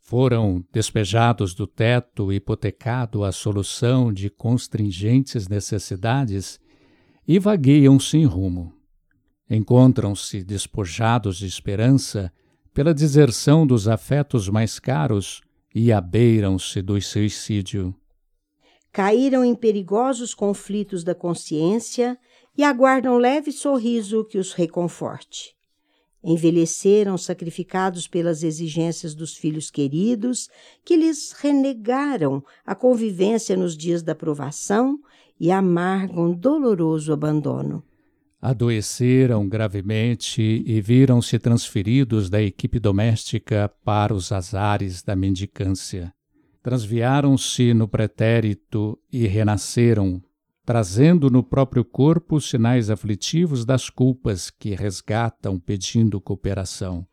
Foram 0.00 0.64
despejados 0.72 1.54
do 1.54 1.66
teto, 1.66 2.32
hipotecado 2.32 3.22
a 3.22 3.30
solução 3.30 4.12
de 4.12 4.30
constringentes 4.30 5.48
necessidades 5.48 6.58
e 7.32 7.38
vagueiam 7.38 8.00
sem 8.00 8.24
rumo. 8.24 8.72
Encontram-se 9.48 10.42
despojados 10.42 11.36
de 11.36 11.46
esperança 11.46 12.32
pela 12.74 12.92
deserção 12.92 13.64
dos 13.64 13.86
afetos 13.86 14.48
mais 14.48 14.80
caros 14.80 15.40
e 15.72 15.92
abeiram-se 15.92 16.82
do 16.82 17.00
suicídio. 17.00 17.94
Caíram 18.90 19.44
em 19.44 19.54
perigosos 19.54 20.34
conflitos 20.34 21.04
da 21.04 21.14
consciência 21.14 22.18
e 22.58 22.64
aguardam 22.64 23.16
leve 23.16 23.52
sorriso 23.52 24.24
que 24.24 24.36
os 24.36 24.52
reconforte. 24.52 25.54
Envelheceram 26.24 27.16
sacrificados 27.16 28.08
pelas 28.08 28.42
exigências 28.42 29.14
dos 29.14 29.36
filhos 29.36 29.70
queridos, 29.70 30.48
que 30.84 30.96
lhes 30.96 31.30
renegaram 31.30 32.42
a 32.66 32.74
convivência 32.74 33.56
nos 33.56 33.76
dias 33.76 34.02
da 34.02 34.16
provação 34.16 34.98
e 35.40 35.50
amargam 35.50 36.32
doloroso 36.34 37.12
abandono. 37.12 37.82
Adoeceram 38.42 39.48
gravemente 39.48 40.40
e 40.40 40.80
viram-se 40.80 41.38
transferidos 41.38 42.28
da 42.28 42.40
equipe 42.40 42.78
doméstica 42.78 43.70
para 43.84 44.14
os 44.14 44.30
azares 44.32 45.02
da 45.02 45.16
mendicância. 45.16 46.12
Transviaram-se 46.62 47.72
no 47.72 47.88
pretérito 47.88 48.98
e 49.10 49.26
renasceram, 49.26 50.22
trazendo 50.64 51.30
no 51.30 51.42
próprio 51.42 51.84
corpo 51.84 52.40
sinais 52.40 52.90
aflitivos 52.90 53.64
das 53.64 53.90
culpas 53.90 54.50
que 54.50 54.74
resgatam 54.74 55.58
pedindo 55.58 56.20
cooperação. 56.20 57.06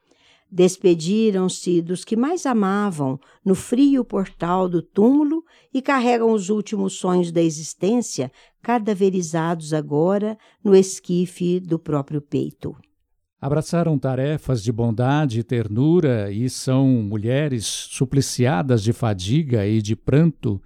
Despediram-se 0.50 1.82
dos 1.82 2.06
que 2.06 2.16
mais 2.16 2.46
amavam 2.46 3.20
no 3.44 3.54
frio 3.54 4.06
portal 4.06 4.70
do 4.70 4.82
túmulo 4.82 5.44
e 5.74 5.82
carregam 5.82 6.32
os 6.32 6.50
últimos 6.50 6.94
sonhos 6.94 7.34
da 7.34 7.42
existência, 7.42 8.32
cadaverizados 8.62 9.74
agora 9.74 10.38
no 10.64 10.74
esquife 10.74 11.60
do 11.60 11.78
próprio 11.78 12.22
peito. 12.22 12.76
Abraçaram 13.42 14.00
tarefas 14.00 14.64
de 14.64 14.72
bondade 14.72 15.42
e 15.42 15.44
ternura 15.44 16.32
e 16.32 16.50
são 16.50 16.88
mulheres 16.88 17.66
supliciadas 17.66 18.82
de 18.82 18.94
fadiga 18.94 19.68
e 19.68 19.82
de 19.82 19.96
pranto, 19.96 20.62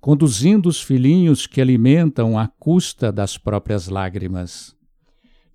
conduzindo 0.00 0.68
os 0.68 0.80
filhinhos 0.80 1.46
que 1.46 1.60
alimentam 1.60 2.38
à 2.38 2.46
custa 2.46 3.10
das 3.10 3.36
próprias 3.36 3.88
lágrimas 3.88 4.74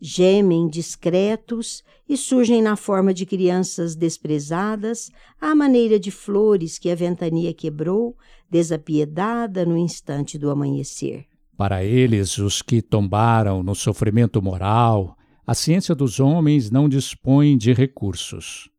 gemem 0.01 0.67
discretos 0.69 1.83
e 2.07 2.15
surgem 2.15 2.61
na 2.61 2.75
forma 2.75 3.13
de 3.13 3.25
crianças 3.25 3.95
desprezadas, 3.95 5.11
à 5.39 5.53
maneira 5.53 5.99
de 5.99 6.09
flores 6.09 6.79
que 6.79 6.89
a 6.89 6.95
ventania 6.95 7.53
quebrou, 7.53 8.15
desapiedada 8.49 9.65
no 9.65 9.77
instante 9.77 10.37
do 10.37 10.49
amanhecer. 10.49 11.25
Para 11.57 11.83
eles, 11.83 12.37
os 12.37 12.61
que 12.61 12.81
tombaram 12.81 13.61
no 13.61 13.75
sofrimento 13.75 14.41
moral, 14.41 15.17
a 15.45 15.53
ciência 15.53 15.93
dos 15.93 16.19
homens 16.19 16.71
não 16.71 16.87
dispõe 16.87 17.57
de 17.57 17.73
recursos. 17.73 18.69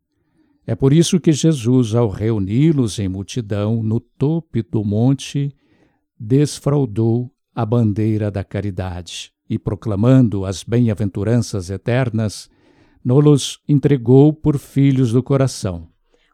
É 0.67 0.75
por 0.75 0.93
isso 0.93 1.21
que 1.21 1.33
Jesus, 1.33 1.95
ao 1.95 2.09
reuni-los 2.09 2.99
em 2.99 3.09
multidão 3.09 3.83
no 3.83 4.01
topo 4.01 4.63
do 4.63 4.85
monte, 4.85 5.55
desfraudou 6.19 7.31
a 7.55 7.67
bandeira 7.67 8.31
da 8.31 8.45
caridade 8.45 9.33
e 9.51 9.59
proclamando 9.59 10.45
as 10.45 10.63
bem-aventuranças 10.63 11.71
eternas, 11.71 12.49
nos 13.05 13.59
entregou 13.69 14.33
por 14.33 14.57
filhos 14.57 15.13
do 15.13 15.25
coração. 15.25 15.89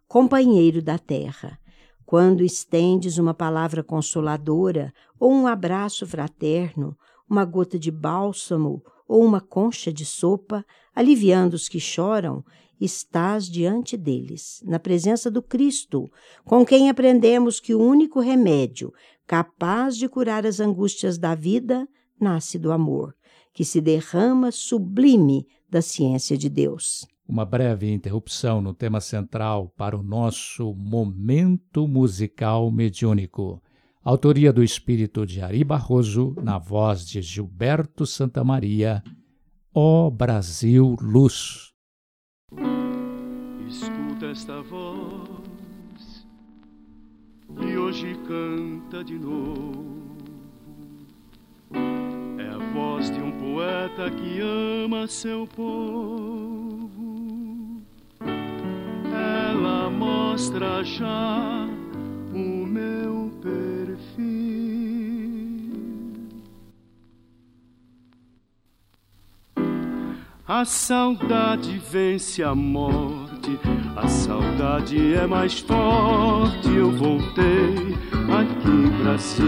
Companheiro 0.07 0.83
da 0.83 0.99
terra, 0.99 1.59
quando 2.05 2.45
estendes 2.45 3.17
uma 3.17 3.33
palavra 3.33 3.83
consoladora 3.83 4.93
ou 5.19 5.33
um 5.33 5.47
abraço 5.47 6.07
fraterno, 6.07 6.95
uma 7.29 7.45
gota 7.45 7.79
de 7.79 7.91
bálsamo 7.91 8.83
ou 9.09 9.25
uma 9.25 9.41
concha 9.41 9.91
de 9.91 10.05
sopa, 10.05 10.63
aliviando 10.95 11.55
os 11.55 11.69
que 11.69 11.81
choram, 11.81 12.45
estás 12.79 13.49
diante 13.49 13.97
deles, 13.97 14.63
na 14.65 14.79
presença 14.79 15.31
do 15.31 15.41
Cristo, 15.41 16.11
com 16.45 16.67
quem 16.67 16.91
aprendemos 16.91 17.59
que 17.61 17.75
o 17.75 17.81
único 17.81 18.21
remédio 18.21 18.93
capaz 19.27 19.97
de 19.97 20.07
curar 20.07 20.45
as 20.45 20.61
angústias 20.61 21.17
da 21.17 21.35
vida 21.35 21.89
nasce 22.21 22.59
do 22.59 22.73
amor, 22.73 23.15
que 23.53 23.65
se 23.65 23.81
derrama 23.81 24.51
sublime 24.51 25.47
da 25.69 25.81
ciência 25.81 26.37
de 26.37 26.49
Deus. 26.49 27.07
Uma 27.29 27.45
breve 27.45 27.93
interrupção 27.93 28.61
no 28.61 28.73
tema 28.73 29.01
central 29.01 29.73
para 29.77 29.99
o 29.99 30.03
nosso 30.03 30.73
momento 30.75 31.89
musical 31.89 32.71
mediúnico. 32.71 33.61
Autoria 34.05 34.53
do 34.53 34.63
espírito 34.63 35.27
de 35.27 35.41
Ari 35.41 35.65
Barroso, 35.65 36.37
na 36.41 36.59
voz 36.59 37.05
de 37.05 37.21
Gilberto 37.21 38.07
Santa 38.07 38.45
Maria. 38.45 39.03
Ó 39.75 40.09
Brasil 40.09 40.97
Luz. 41.01 41.73
Escuta 43.69 44.27
esta 44.27 44.63
voz 44.63 46.27
e 47.61 47.77
hoje 47.77 48.15
canta 48.29 49.03
de 49.03 49.19
novo 49.19 50.06
voz 52.77 53.11
de 53.11 53.21
um 53.21 53.33
poeta 53.33 54.11
que 54.11 54.41
ama 54.41 55.07
seu 55.07 55.47
povo. 55.47 56.87
ela 59.13 59.91
mostra 59.91 60.85
já 60.85 61.67
o 62.33 62.67
meu 62.67 63.31
perfil. 63.41 64.37
A 70.49 70.65
saudade 70.65 71.77
vence 71.91 72.43
a 72.43 72.55
morte, 72.55 73.59
a 73.97 74.07
saudade 74.07 75.15
é 75.15 75.27
mais 75.27 75.59
forte. 75.59 76.69
Eu 76.69 76.93
voltei 76.93 77.97
aqui 78.29 79.03
pra 79.03 79.19
si, 79.19 79.43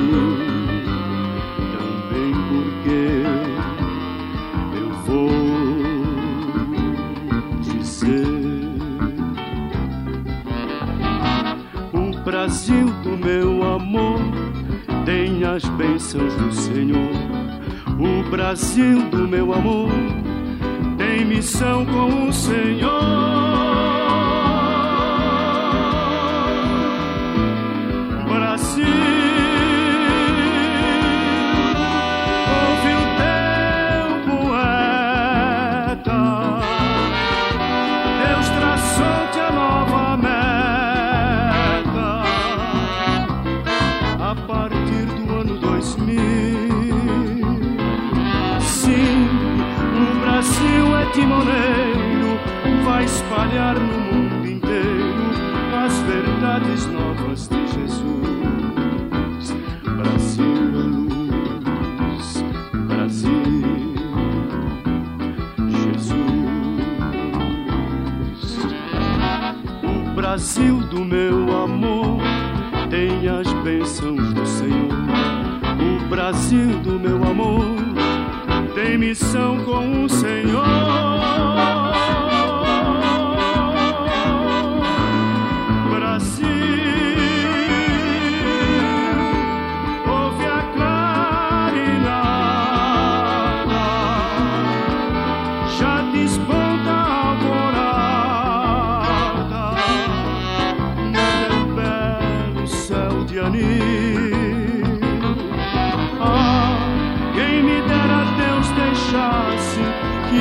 bênçãos 15.78 16.34
do 16.34 16.52
Senhor. 16.52 17.08
O 17.98 18.28
Brasil 18.28 19.08
do 19.10 19.28
meu 19.28 19.54
amor 19.54 19.90
tem 20.98 21.24
missão 21.24 21.86
com 21.86 22.28
o 22.28 22.32
Senhor. 22.32 23.37
Timoneiro, 51.18 52.38
vai 52.84 53.04
espalhar 53.04 53.74
no 53.74 53.98
mundo 53.98 54.46
inteiro 54.46 55.32
as 55.84 55.98
verdades 56.02 56.86
novas 56.86 57.48
de 57.48 57.66
Jesus. 57.66 59.52
Brasil 59.96 60.44
é 60.44 60.86
luz, 60.94 62.44
Brasil, 62.86 63.96
Jesus. 65.68 66.18
O 69.82 70.14
Brasil 70.14 70.76
do 70.86 71.04
meu 71.04 71.64
amor 71.64 72.20
tem 72.90 73.28
as 73.28 73.52
bênçãos 73.64 74.32
do 74.34 74.46
Senhor. 74.46 74.92
O 75.80 76.08
Brasil 76.08 76.78
do 76.84 76.92
meu 77.00 77.16
amor 77.28 77.87
tem 78.88 78.96
missão 78.96 79.62
com 79.64 80.04
o 80.04 80.08
Senhor. 80.08 80.64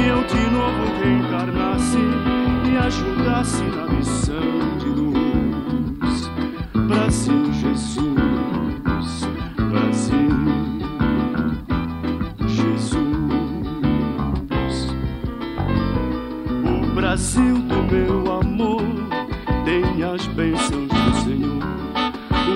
Eu 0.07 0.23
de 0.23 0.49
novo 0.49 0.83
reencarnasse 1.01 1.97
e 2.65 2.77
ajudasse 2.77 3.63
na 3.63 3.87
missão 3.87 4.77
de 4.79 4.85
luz. 4.85 6.31
Brasil, 6.87 7.53
Jesus, 7.53 9.27
Brasil, 9.69 10.29
Jesus. 12.47 12.97
O 16.63 16.95
Brasil 16.95 17.55
do 17.59 17.83
meu 17.91 18.39
amor 18.39 18.83
tem 19.65 20.03
as 20.03 20.25
bênçãos 20.27 20.87
do 20.87 21.15
Senhor. 21.23 21.63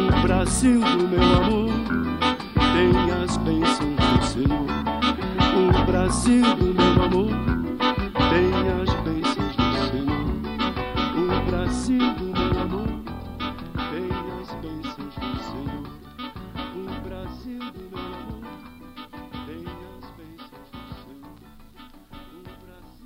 O 0.08 0.22
Brasil 0.22 0.80
do 0.80 1.08
meu 1.10 1.22
amor 1.22 1.72
Brasil 6.12 6.44
meu 6.44 7.04
amor 7.04 7.32
tem 8.32 8.52
as 8.82 8.92
bênçãos 9.02 9.56
do 9.56 9.70
Senhor. 9.88 10.28
O 11.16 11.26
Brasil 11.50 11.98
meu 11.98 12.60
amor 12.60 12.92
tem 13.88 14.12
as 14.42 14.50
bênçãos 14.60 15.16
do 15.16 15.32
Senhor. 15.48 15.88
O 16.76 17.02
Brasil 17.02 17.60
meu 17.60 17.98
amor 17.98 18.44
tem 19.46 19.64
as 19.88 20.06
bênçãos 20.18 20.70
do 20.74 20.84
Senhor. 21.00 21.40
Meu 22.44 22.76
amor. 22.76 23.00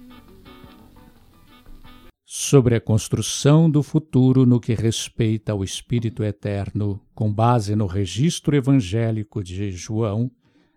sobre 2.26 2.74
a 2.74 2.82
construção 2.82 3.70
do 3.70 3.84
futuro 3.84 4.48
no 4.48 4.60
que 4.60 4.74
respeita 4.74 5.52
ao 5.52 5.64
Espírito 5.64 6.24
Eterno, 6.24 7.00
com 7.14 7.32
base 7.32 7.76
no 7.76 7.86
registro 7.86 8.56
evangélico 8.56 9.44
de 9.44 9.72
João, 9.72 10.32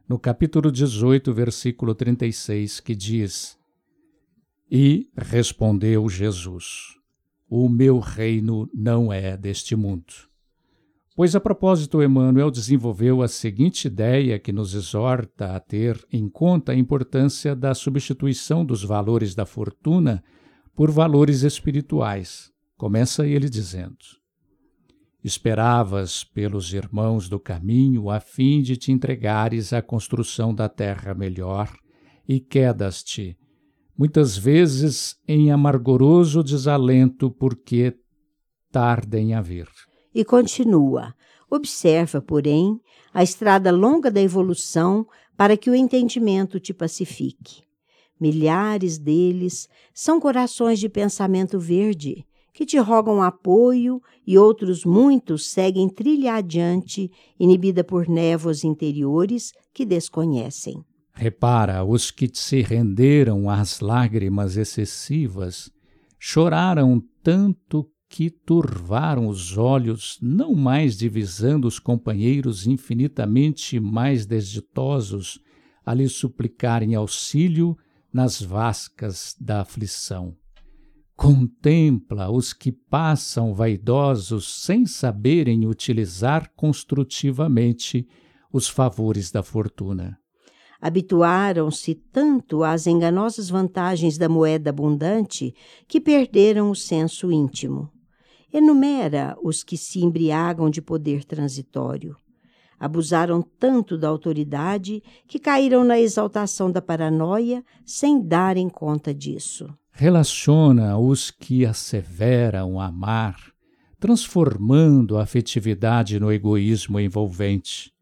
no 0.09 0.18
capítulo 0.18 0.73
18, 0.73 1.33
versículo 1.35 1.94
36, 1.94 2.81
que 2.81 2.94
diz: 2.94 3.59
E 4.71 5.11
respondeu 5.14 6.09
Jesus: 6.09 6.97
O 7.49 7.68
meu 7.68 7.99
reino 7.99 8.71
não 8.73 9.12
é 9.12 9.37
deste 9.37 9.77
mundo. 9.77 10.29
Pois 11.14 11.35
a 11.35 11.40
propósito, 11.40 12.03
Emmanuel 12.03 12.51
desenvolveu 12.51 13.23
a 13.23 13.29
seguinte 13.29 13.87
ideia 13.87 14.38
que 14.38 14.53
nos 14.53 14.73
exorta 14.73 15.57
a 15.57 15.61
ter 15.61 16.03
em 16.12 16.29
conta 16.29 16.73
a 16.73 16.77
importância 16.77 17.57
da 17.57 17.75
substituição 17.75 18.64
dos 18.64 18.85
valores 18.85 19.35
da 19.35 19.44
fortuna 19.44 20.23
por 20.77 20.92
valores 20.92 21.42
espirituais. 21.42 22.53
Começa 22.77 23.27
ele 23.27 23.51
dizendo: 23.51 23.99
Esperavas 25.22 26.22
pelos 26.22 26.72
irmãos 26.72 27.28
do 27.28 27.40
caminho 27.40 28.09
a 28.09 28.20
fim 28.20 28.62
de 28.62 28.76
te 28.76 28.92
entregares 28.92 29.72
à 29.72 29.83
construção 29.83 30.54
da 30.54 30.68
terra 30.68 31.12
melhor 31.12 31.72
e 32.28 32.38
quedas-te, 32.38 33.37
muitas 33.96 34.37
vezes 34.37 35.16
em 35.26 35.50
amargoroso 35.50 36.42
desalento 36.44 37.31
porque 37.31 37.98
tardem 38.70 39.35
a 39.35 39.40
vir. 39.40 39.68
E 40.14 40.24
continua: 40.24 41.14
observa, 41.50 42.22
porém, 42.22 42.81
a 43.12 43.22
estrada 43.22 43.72
longa 43.72 44.12
da 44.12 44.20
evolução 44.20 45.04
para 45.37 45.57
que 45.57 45.68
o 45.68 45.74
entendimento 45.74 46.61
te 46.61 46.72
pacifique. 46.72 47.62
Milhares 48.20 48.98
deles 48.98 49.68
são 49.92 50.20
corações 50.20 50.78
de 50.78 50.88
pensamento 50.88 51.59
verde 51.59 52.24
que 52.52 52.66
te 52.66 52.78
rogam 52.78 53.22
apoio 53.22 54.00
e 54.26 54.37
outros 54.37 54.84
muitos 54.84 55.46
seguem 55.50 55.88
trilha 55.88 56.34
adiante, 56.34 57.11
inibida 57.38 57.84
por 57.84 58.08
névoas 58.08 58.64
interiores 58.64 59.52
que 59.72 59.84
desconhecem. 59.84 60.84
Repara, 61.12 61.84
os 61.84 62.11
que 62.11 62.30
se 62.32 62.62
renderam 62.62 63.50
às 63.50 63.80
lágrimas 63.80 64.56
excessivas 64.56 65.70
choraram 66.18 67.02
tanto 67.22 67.88
que 68.08 68.30
turvaram 68.30 69.28
os 69.28 69.58
olhos, 69.58 70.18
não 70.22 70.54
mais 70.54 70.96
divisando 70.96 71.68
os 71.68 71.78
companheiros 71.78 72.66
infinitamente 72.66 73.78
mais 73.78 74.24
desditosos 74.24 75.38
a 75.84 75.92
lhe 75.92 76.08
suplicarem 76.08 76.94
auxílio 76.94 77.76
nas 78.12 78.40
vascas 78.40 79.34
da 79.38 79.61
aflição. 79.61 80.37
Contempla 81.18 82.31
os 82.31 82.52
que 82.52 82.70
passam 82.70 83.52
vaidosos 83.52 84.62
sem 84.62 84.87
saberem 84.87 85.66
utilizar 85.66 86.52
construtivamente 86.54 88.07
os 88.52 88.68
favores 88.68 89.33
da 89.33 89.42
fortuna. 89.42 90.16
Habituaram-se 90.81 91.96
tanto 91.96 92.62
às 92.62 92.87
enganosas 92.87 93.50
vantagens 93.50 94.16
da 94.16 94.28
moeda 94.28 94.70
abundante 94.70 95.52
que 95.88 96.00
perderam 96.00 96.70
o 96.70 96.76
senso 96.76 97.33
íntimo. 97.33 97.90
Enumera 98.52 99.37
os 99.42 99.64
que 99.64 99.76
se 99.76 99.98
embriagam 99.98 100.70
de 100.70 100.81
poder 100.81 101.24
transitório. 101.24 102.16
Abusaram 102.78 103.42
tanto 103.42 103.98
da 103.98 104.07
autoridade 104.07 105.02
que 105.26 105.40
caíram 105.40 105.83
na 105.83 105.98
exaltação 105.98 106.70
da 106.70 106.81
paranoia 106.81 107.64
sem 107.85 108.24
darem 108.24 108.68
conta 108.68 109.12
disso. 109.12 109.68
Relaciona 109.98 110.96
os 110.96 111.28
que 111.28 111.66
asseveram 111.66 112.80
amar, 112.80 113.37
transformando 113.98 115.18
a 115.18 115.24
afetividade 115.24 116.20
no 116.20 116.30
egoísmo 116.30 117.00
envolvente. 117.00 117.92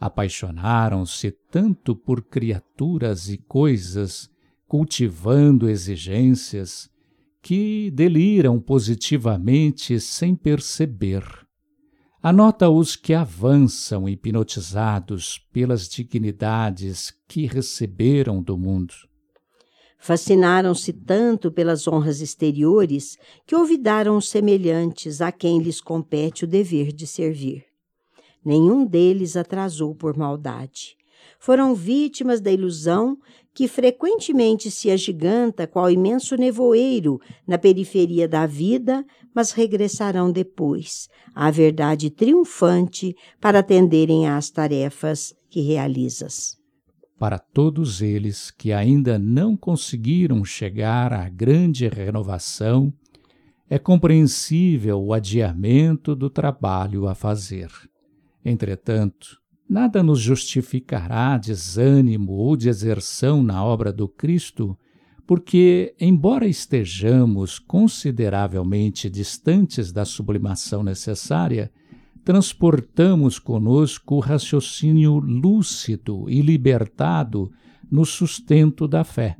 Apaixonaram-se 0.00 1.30
tanto 1.50 1.94
por 1.94 2.22
criaturas 2.22 3.28
e 3.28 3.36
coisas, 3.36 4.30
cultivando 4.66 5.68
exigências, 5.68 6.88
que 7.42 7.90
deliram 7.90 8.58
positivamente 8.58 10.00
sem 10.00 10.34
perceber. 10.34 11.22
Anota 12.22 12.70
os 12.70 12.96
que 12.96 13.12
avançam 13.12 14.08
hipnotizados 14.08 15.46
pelas 15.52 15.90
dignidades 15.90 17.12
que 17.28 17.44
receberam 17.44 18.42
do 18.42 18.56
mundo. 18.56 18.94
Fascinaram-se 20.04 20.92
tanto 20.92 21.50
pelas 21.50 21.88
honras 21.88 22.20
exteriores 22.20 23.16
que 23.46 23.56
olvidaram 23.56 24.18
os 24.18 24.28
semelhantes 24.28 25.22
a 25.22 25.32
quem 25.32 25.62
lhes 25.62 25.80
compete 25.80 26.44
o 26.44 26.46
dever 26.46 26.92
de 26.92 27.06
servir. 27.06 27.64
Nenhum 28.44 28.84
deles 28.84 29.34
atrasou 29.34 29.94
por 29.94 30.14
maldade. 30.14 30.94
Foram 31.40 31.74
vítimas 31.74 32.42
da 32.42 32.52
ilusão 32.52 33.16
que 33.54 33.66
frequentemente 33.66 34.70
se 34.70 34.90
agiganta 34.90 35.66
qual 35.66 35.90
imenso 35.90 36.36
nevoeiro 36.36 37.18
na 37.46 37.56
periferia 37.56 38.28
da 38.28 38.44
vida, 38.44 39.06
mas 39.34 39.52
regressarão 39.52 40.30
depois 40.30 41.08
à 41.34 41.50
verdade 41.50 42.10
triunfante 42.10 43.16
para 43.40 43.60
atenderem 43.60 44.28
às 44.28 44.50
tarefas 44.50 45.34
que 45.48 45.62
realizas. 45.62 46.62
Para 47.18 47.38
todos 47.38 48.02
eles 48.02 48.50
que 48.50 48.72
ainda 48.72 49.18
não 49.18 49.56
conseguiram 49.56 50.44
chegar 50.44 51.12
à 51.12 51.28
grande 51.28 51.88
renovação, 51.88 52.92
é 53.70 53.78
compreensível 53.78 55.02
o 55.02 55.12
adiamento 55.12 56.14
do 56.14 56.28
trabalho 56.28 57.06
a 57.08 57.14
fazer. 57.14 57.70
Entretanto, 58.44 59.38
nada 59.68 60.02
nos 60.02 60.20
justificará 60.20 61.38
desânimo 61.38 62.32
ou 62.32 62.56
deserção 62.56 63.42
na 63.42 63.64
obra 63.64 63.92
do 63.92 64.08
Cristo, 64.08 64.76
porque, 65.26 65.94
embora 65.98 66.46
estejamos 66.46 67.58
consideravelmente 67.58 69.08
distantes 69.08 69.90
da 69.90 70.04
sublimação 70.04 70.82
necessária, 70.82 71.72
transportamos 72.24 73.38
conosco 73.38 74.16
o 74.16 74.20
raciocínio 74.20 75.18
lúcido 75.18 76.28
e 76.28 76.40
libertado 76.40 77.50
no 77.90 78.04
sustento 78.04 78.88
da 78.88 79.04
fé. 79.04 79.36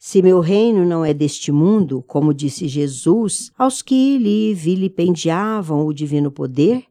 Se 0.00 0.22
meu 0.22 0.40
reino 0.40 0.84
não 0.84 1.04
é 1.04 1.12
deste 1.12 1.50
mundo, 1.50 2.04
como 2.06 2.34
disse 2.34 2.68
Jesus 2.68 3.50
aos 3.58 3.82
que 3.82 4.18
lhe 4.18 4.54
vilipendiavam 4.54 5.86
o 5.86 5.92
divino 5.92 6.30
poder, 6.30 6.84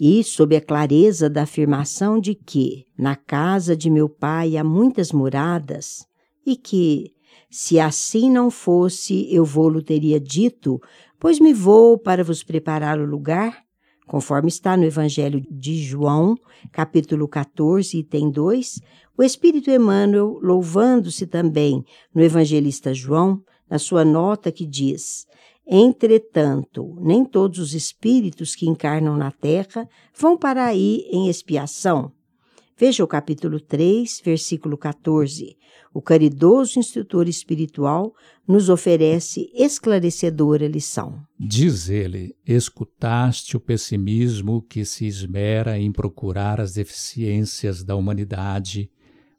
e 0.00 0.24
sob 0.24 0.56
a 0.56 0.60
clareza 0.60 1.30
da 1.30 1.42
afirmação 1.42 2.18
de 2.18 2.34
que 2.34 2.84
na 2.98 3.14
casa 3.14 3.76
de 3.76 3.88
meu 3.88 4.08
pai 4.08 4.56
há 4.56 4.64
muitas 4.64 5.12
moradas, 5.12 6.04
e 6.44 6.56
que, 6.56 7.12
se 7.50 7.78
assim 7.78 8.30
não 8.30 8.50
fosse, 8.50 9.32
eu 9.32 9.44
vou-lo 9.44 9.82
teria 9.82 10.20
dito, 10.20 10.80
pois 11.18 11.40
me 11.40 11.52
vou 11.52 11.98
para 11.98 12.22
vos 12.22 12.42
preparar 12.42 13.00
o 13.00 13.06
lugar, 13.06 13.63
conforme 14.06 14.48
está 14.48 14.76
no 14.76 14.84
Evangelho 14.84 15.44
de 15.50 15.82
João, 15.82 16.36
capítulo 16.70 17.26
14, 17.26 17.98
item 17.98 18.30
2, 18.30 18.80
o 19.16 19.22
Espírito 19.22 19.70
Emmanuel, 19.70 20.38
louvando-se 20.42 21.26
também 21.26 21.84
no 22.14 22.22
Evangelista 22.22 22.92
João, 22.92 23.42
na 23.68 23.78
sua 23.78 24.04
nota 24.04 24.52
que 24.52 24.66
diz: 24.66 25.26
Entretanto, 25.66 26.96
nem 27.00 27.24
todos 27.24 27.58
os 27.58 27.74
espíritos 27.74 28.54
que 28.54 28.68
encarnam 28.68 29.16
na 29.16 29.30
terra 29.30 29.88
vão 30.14 30.36
para 30.36 30.64
aí 30.64 31.06
em 31.10 31.28
expiação. 31.28 32.12
Veja 32.76 33.04
o 33.04 33.08
capítulo 33.08 33.60
3, 33.60 34.20
versículo 34.24 34.76
14. 34.76 35.56
O 35.94 36.02
caridoso 36.02 36.78
instrutor 36.78 37.28
espiritual 37.28 38.12
nos 38.46 38.68
oferece 38.68 39.48
esclarecedora 39.54 40.66
lição. 40.66 41.22
Diz 41.38 41.88
ele: 41.88 42.34
escutaste 42.44 43.56
o 43.56 43.60
pessimismo 43.60 44.60
que 44.60 44.84
se 44.84 45.06
esmera 45.06 45.78
em 45.78 45.92
procurar 45.92 46.60
as 46.60 46.74
deficiências 46.74 47.84
da 47.84 47.94
humanidade 47.94 48.90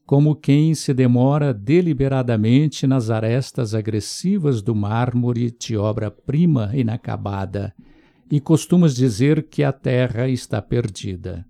como 0.05 0.35
quem 0.35 0.75
se 0.75 0.93
demora 0.93 1.51
deliberadamente 1.53 2.85
nas 2.85 3.09
arestas 3.09 3.73
agressivas 3.73 4.61
do 4.61 4.75
mármore 4.75 5.49
de 5.51 5.75
obra-prima 5.75 6.71
inacabada, 6.75 7.73
e 8.29 8.39
costumas 8.39 8.95
dizer 8.95 9.47
que 9.49 9.63
a 9.63 9.71
terra 9.71 10.27
está 10.27 10.61
perdida. 10.61 11.45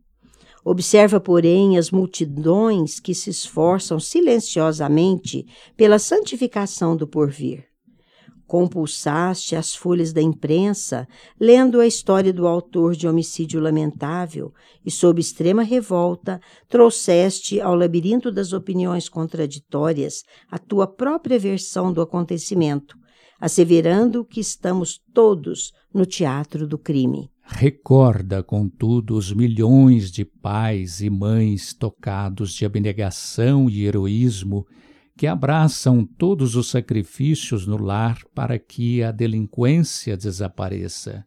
Observa, 0.65 1.19
porém, 1.19 1.77
as 1.77 1.91
multidões 1.91 2.99
que 2.99 3.13
se 3.13 3.29
esforçam 3.29 3.99
silenciosamente 3.99 5.45
pela 5.77 5.99
santificação 5.99 6.97
do 6.97 7.07
porvir 7.07 7.65
compulsaste 8.47 9.55
as 9.55 9.75
folhas 9.75 10.13
da 10.13 10.21
imprensa, 10.21 11.07
lendo 11.39 11.79
a 11.79 11.87
história 11.87 12.31
do 12.31 12.47
autor 12.47 12.95
de 12.95 13.07
homicídio 13.07 13.59
lamentável, 13.59 14.53
e, 14.85 14.91
sob 14.91 15.19
extrema 15.19 15.63
revolta, 15.63 16.39
trouxeste 16.69 17.59
ao 17.59 17.75
labirinto 17.75 18.31
das 18.31 18.53
opiniões 18.53 19.09
contraditórias 19.09 20.23
a 20.49 20.57
tua 20.57 20.87
própria 20.87 21.39
versão 21.39 21.91
do 21.91 22.01
acontecimento, 22.01 22.95
asseverando 23.39 24.23
que 24.23 24.39
estamos 24.39 24.99
todos 25.13 25.71
no 25.93 26.05
teatro 26.05 26.67
do 26.67 26.77
crime. 26.77 27.29
Recorda, 27.47 28.41
contudo, 28.41 29.15
os 29.15 29.31
milhões 29.31 30.11
de 30.11 30.25
pais 30.25 30.99
e 30.99 31.11
mães 31.11 31.73
tocados 31.73 32.53
de 32.53 32.65
abnegação 32.65 33.69
e 33.69 33.85
heroísmo 33.85 34.65
que 35.15 35.27
abraçam 35.27 36.03
todos 36.03 36.55
os 36.55 36.67
sacrifícios 36.69 37.67
no 37.67 37.77
lar 37.77 38.17
para 38.33 38.57
que 38.57 39.03
a 39.03 39.11
delinquência 39.11 40.17
desapareça. 40.17 41.23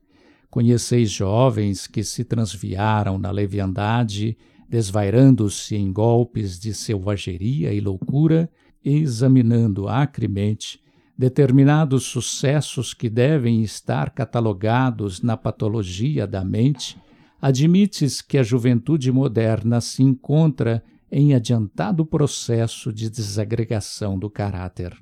Conheceis 0.50 1.10
jovens 1.10 1.86
que 1.86 2.02
se 2.02 2.24
transviaram 2.24 3.16
na 3.16 3.30
leviandade, 3.30 4.36
desvairando-se 4.68 5.76
em 5.76 5.92
golpes 5.92 6.58
de 6.58 6.74
selvageria 6.74 7.72
e 7.72 7.80
loucura, 7.80 8.50
examinando 8.84 9.88
acremente 9.88 10.80
determinados 11.18 12.04
sucessos 12.04 12.94
que 12.94 13.10
devem 13.10 13.60
estar 13.60 14.10
catalogados 14.10 15.20
na 15.20 15.36
patologia 15.36 16.28
da 16.28 16.44
mente, 16.44 16.96
admites 17.42 18.22
que 18.22 18.38
a 18.38 18.42
juventude 18.44 19.10
moderna 19.10 19.80
se 19.80 20.00
encontra 20.00 20.82
em 21.10 21.34
adiantado 21.34 22.06
processo 22.06 22.92
de 22.92 23.10
desagregação 23.10 24.16
do 24.16 24.30
caráter. 24.30 24.96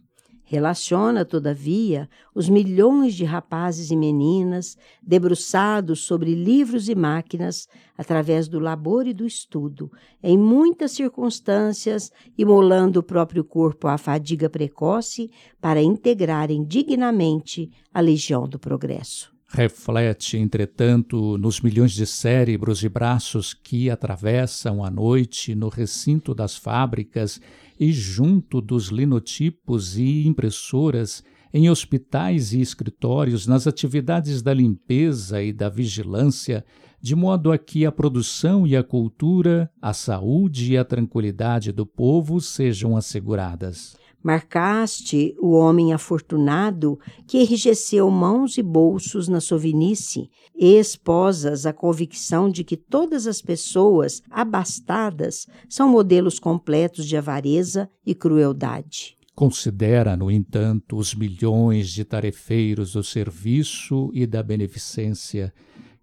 Relaciona, 0.48 1.24
todavia, 1.24 2.08
os 2.32 2.48
milhões 2.48 3.14
de 3.14 3.24
rapazes 3.24 3.90
e 3.90 3.96
meninas 3.96 4.76
debruçados 5.02 6.04
sobre 6.04 6.36
livros 6.36 6.88
e 6.88 6.94
máquinas 6.94 7.66
através 7.98 8.46
do 8.46 8.60
labor 8.60 9.08
e 9.08 9.12
do 9.12 9.26
estudo, 9.26 9.90
em 10.22 10.38
muitas 10.38 10.92
circunstâncias, 10.92 12.12
imolando 12.38 13.00
o 13.00 13.02
próprio 13.02 13.42
corpo 13.42 13.88
à 13.88 13.98
fadiga 13.98 14.48
precoce 14.48 15.32
para 15.60 15.82
integrarem 15.82 16.64
dignamente 16.64 17.68
a 17.92 18.00
legião 18.00 18.48
do 18.48 18.56
progresso. 18.56 19.34
Reflete, 19.48 20.36
entretanto, 20.36 21.38
nos 21.38 21.60
milhões 21.60 21.92
de 21.92 22.04
cérebros 22.04 22.82
e 22.82 22.88
braços 22.88 23.54
que 23.54 23.88
atravessam 23.88 24.84
a 24.84 24.90
noite 24.90 25.54
no 25.54 25.68
recinto 25.68 26.34
das 26.34 26.56
fábricas 26.56 27.40
e 27.78 27.92
junto 27.92 28.60
dos 28.60 28.88
linotipos 28.88 29.98
e 29.98 30.26
impressoras, 30.26 31.22
em 31.52 31.70
hospitais 31.70 32.52
e 32.52 32.60
escritórios, 32.60 33.46
nas 33.46 33.66
atividades 33.66 34.42
da 34.42 34.52
limpeza 34.52 35.42
e 35.42 35.52
da 35.52 35.68
vigilância, 35.68 36.64
de 37.00 37.14
modo 37.14 37.52
a 37.52 37.58
que 37.58 37.86
a 37.86 37.92
produção 37.92 38.66
e 38.66 38.76
a 38.76 38.82
cultura, 38.82 39.70
a 39.80 39.92
saúde 39.92 40.72
e 40.72 40.78
a 40.78 40.84
tranquilidade 40.84 41.72
do 41.72 41.86
povo 41.86 42.40
sejam 42.40 42.96
asseguradas. 42.96 43.96
Marcaste 44.26 45.36
o 45.38 45.52
homem 45.52 45.92
afortunado 45.92 46.98
que 47.28 47.38
enrijeceu 47.38 48.10
mãos 48.10 48.58
e 48.58 48.62
bolsos 48.62 49.28
na 49.28 49.38
sovinice, 49.40 50.28
e 50.52 50.74
esposas 50.74 51.64
a 51.64 51.72
convicção 51.72 52.50
de 52.50 52.64
que 52.64 52.76
todas 52.76 53.28
as 53.28 53.40
pessoas 53.40 54.20
abastadas 54.28 55.46
são 55.68 55.88
modelos 55.88 56.40
completos 56.40 57.06
de 57.06 57.16
avareza 57.16 57.88
e 58.04 58.16
crueldade. 58.16 59.16
Considera, 59.32 60.16
no 60.16 60.28
entanto, 60.28 60.96
os 60.96 61.14
milhões 61.14 61.90
de 61.90 62.04
tarefeiros 62.04 62.94
do 62.94 63.04
serviço 63.04 64.10
e 64.12 64.26
da 64.26 64.42
beneficência 64.42 65.54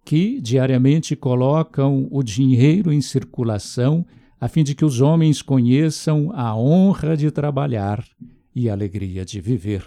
que 0.02 0.40
diariamente 0.40 1.14
colocam 1.14 2.08
o 2.10 2.22
dinheiro 2.22 2.90
em 2.90 3.02
circulação 3.02 4.02
a 4.44 4.48
fim 4.48 4.62
de 4.62 4.74
que 4.74 4.84
os 4.84 5.00
homens 5.00 5.40
conheçam 5.40 6.30
a 6.34 6.54
honra 6.54 7.16
de 7.16 7.30
trabalhar 7.30 8.04
e 8.54 8.68
a 8.68 8.74
alegria 8.74 9.24
de 9.24 9.40
viver. 9.40 9.82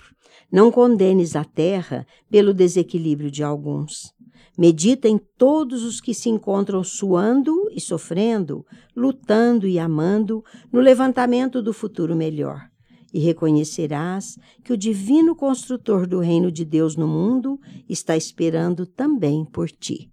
Não 0.52 0.72
condenes 0.72 1.36
a 1.36 1.44
terra 1.44 2.08
pelo 2.28 2.56
desequilíbrio 2.56 3.30
de 3.30 3.44
alguns. 3.44 4.12
Medita 4.58 5.08
em 5.08 5.20
todos 5.38 5.84
os 5.84 6.02
que 6.02 6.12
se 6.12 6.30
encontram 6.30 6.84
suando 6.84 7.70
e 7.72 7.80
sofrendo, 7.80 8.66
lutando 8.96 9.68
e 9.68 9.78
amando 9.78 10.44
no 10.74 10.80
levantamento 10.80 11.62
do 11.62 11.72
futuro 11.72 12.16
melhor. 12.16 12.60
E 13.14 13.20
reconhecerás 13.20 14.40
que 14.64 14.74
o 14.74 14.78
divino 14.78 15.36
construtor 15.36 16.08
do 16.08 16.20
reino 16.20 16.52
de 16.52 16.66
Deus 16.66 16.96
no 16.96 17.08
mundo 17.08 17.60
está 17.88 18.18
esperando 18.18 18.88
também 18.88 19.46
por 19.46 19.70
ti. 19.70 20.10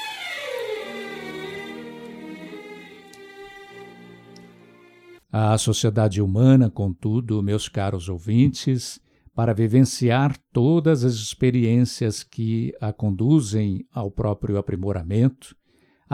A 5.35 5.57
sociedade 5.57 6.21
humana, 6.21 6.69
contudo, 6.69 7.43
meus 7.43 7.67
caros 7.67 8.11
ouvintes, 8.11 9.01
para 9.35 9.55
vivenciar 9.55 10.37
todas 10.53 11.05
as 11.05 11.15
experiências 11.15 12.23
que 12.23 12.75
a 12.81 12.93
conduzem 12.93 13.87
ao 13.91 14.11
próprio 14.11 14.59
aprimoramento, 14.59 15.57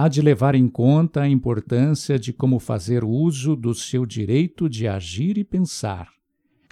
há 0.00 0.06
de 0.06 0.22
levar 0.22 0.54
em 0.54 0.68
conta 0.68 1.22
a 1.22 1.28
importância 1.28 2.20
de 2.20 2.32
como 2.32 2.60
fazer 2.60 3.02
uso 3.02 3.56
do 3.56 3.74
seu 3.74 4.06
direito 4.06 4.68
de 4.68 4.86
agir 4.86 5.36
e 5.36 5.42
pensar. 5.42 6.08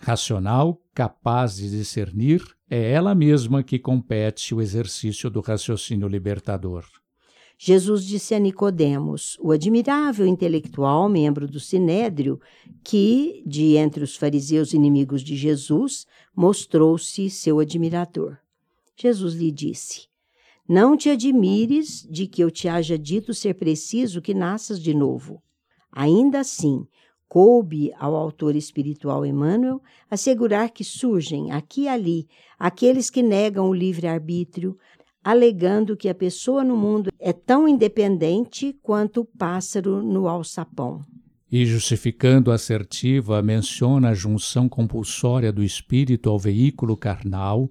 Racional, 0.00 0.80
capaz 0.94 1.56
de 1.56 1.68
discernir, 1.68 2.40
é 2.70 2.92
ela 2.92 3.16
mesma 3.16 3.64
que 3.64 3.80
compete 3.80 4.54
o 4.54 4.62
exercício 4.62 5.28
do 5.28 5.40
raciocínio 5.40 6.06
libertador. 6.06 6.84
Jesus 7.58 8.04
disse 8.04 8.32
a 8.32 8.38
Nicodemos, 8.38 9.36
o 9.40 9.50
admirável 9.50 10.24
intelectual 10.24 11.08
membro 11.08 11.48
do 11.48 11.58
Sinédrio, 11.58 12.40
que, 12.84 13.42
de 13.44 13.74
entre 13.76 14.04
os 14.04 14.14
fariseus 14.14 14.72
inimigos 14.72 15.20
de 15.20 15.34
Jesus, 15.34 16.06
mostrou-se 16.32 17.28
seu 17.28 17.58
admirador. 17.58 18.38
Jesus 18.96 19.34
lhe 19.34 19.50
disse: 19.50 20.06
não 20.68 20.96
te 20.96 21.10
admires 21.10 22.06
de 22.10 22.26
que 22.26 22.42
eu 22.42 22.50
te 22.50 22.68
haja 22.68 22.98
dito 22.98 23.32
ser 23.32 23.54
preciso 23.54 24.20
que 24.20 24.34
nasças 24.34 24.80
de 24.80 24.92
novo. 24.92 25.42
Ainda 25.92 26.40
assim, 26.40 26.86
coube 27.28 27.92
ao 27.98 28.14
autor 28.14 28.56
espiritual 28.56 29.24
Emmanuel 29.24 29.80
assegurar 30.10 30.70
que 30.70 30.84
surgem 30.84 31.52
aqui 31.52 31.82
e 31.82 31.88
ali 31.88 32.28
aqueles 32.58 33.10
que 33.10 33.22
negam 33.22 33.68
o 33.68 33.74
livre-arbítrio, 33.74 34.76
alegando 35.22 35.96
que 35.96 36.08
a 36.08 36.14
pessoa 36.14 36.62
no 36.62 36.76
mundo 36.76 37.10
é 37.18 37.32
tão 37.32 37.66
independente 37.66 38.76
quanto 38.82 39.22
o 39.22 39.24
pássaro 39.24 40.02
no 40.02 40.28
alçapão. 40.28 41.04
E 41.50 41.64
justificando 41.64 42.50
a 42.50 42.54
assertiva, 42.54 43.40
menciona 43.40 44.10
a 44.10 44.14
junção 44.14 44.68
compulsória 44.68 45.52
do 45.52 45.62
espírito 45.62 46.28
ao 46.28 46.38
veículo 46.38 46.96
carnal 46.96 47.70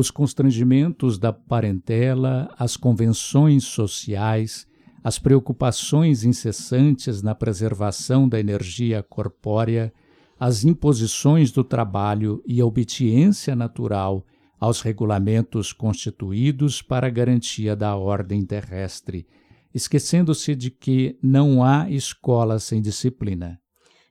os 0.00 0.10
constrangimentos 0.10 1.18
da 1.18 1.30
parentela, 1.30 2.50
as 2.58 2.74
convenções 2.74 3.64
sociais, 3.64 4.66
as 5.04 5.18
preocupações 5.18 6.24
incessantes 6.24 7.22
na 7.22 7.34
preservação 7.34 8.26
da 8.26 8.40
energia 8.40 9.02
corpórea, 9.02 9.92
as 10.38 10.64
imposições 10.64 11.52
do 11.52 11.62
trabalho 11.62 12.42
e 12.46 12.62
a 12.62 12.66
obediência 12.66 13.54
natural 13.54 14.24
aos 14.58 14.80
regulamentos 14.80 15.70
constituídos 15.70 16.80
para 16.80 17.06
a 17.06 17.10
garantia 17.10 17.76
da 17.76 17.94
ordem 17.94 18.42
terrestre, 18.42 19.26
esquecendo-se 19.74 20.54
de 20.54 20.70
que 20.70 21.18
não 21.22 21.62
há 21.62 21.90
escola 21.90 22.58
sem 22.58 22.80
disciplina. 22.80 23.60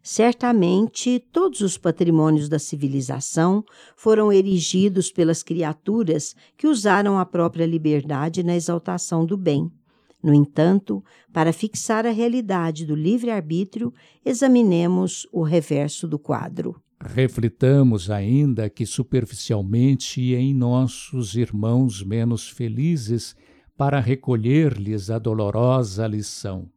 Certamente, 0.02 1.20
todos 1.32 1.62
os 1.62 1.78
patrimônios 1.78 2.48
da 2.48 2.58
civilização 2.58 3.64
foram 3.96 4.32
erigidos 4.32 5.12
pelas 5.12 5.44
criaturas 5.44 6.36
que 6.58 6.68
usaram 6.68 7.20
a 7.20 7.26
própria 7.26 7.66
liberdade 7.66 8.42
na 8.42 8.56
exaltação 8.56 9.26
do 9.26 9.36
bem. 9.36 9.70
No 10.22 10.34
entanto, 10.34 11.04
para 11.32 11.54
fixar 11.54 12.06
a 12.06 12.12
realidade 12.12 12.86
do 12.86 12.96
livre-arbítrio, 12.96 13.94
examinemos 14.24 15.28
o 15.32 15.44
reverso 15.44 16.08
do 16.08 16.20
quadro. 16.20 16.76
Reflitamos 17.02 18.12
ainda 18.12 18.70
que 18.70 18.86
superficialmente 18.86 20.34
em 20.34 20.54
nossos 20.54 21.36
irmãos 21.36 22.04
menos 22.04 22.50
felizes 22.50 23.36
para 23.78 24.02
recolher-lhes 24.02 25.10
a 25.10 25.18
dolorosa 25.18 26.06
lição. 26.06 26.70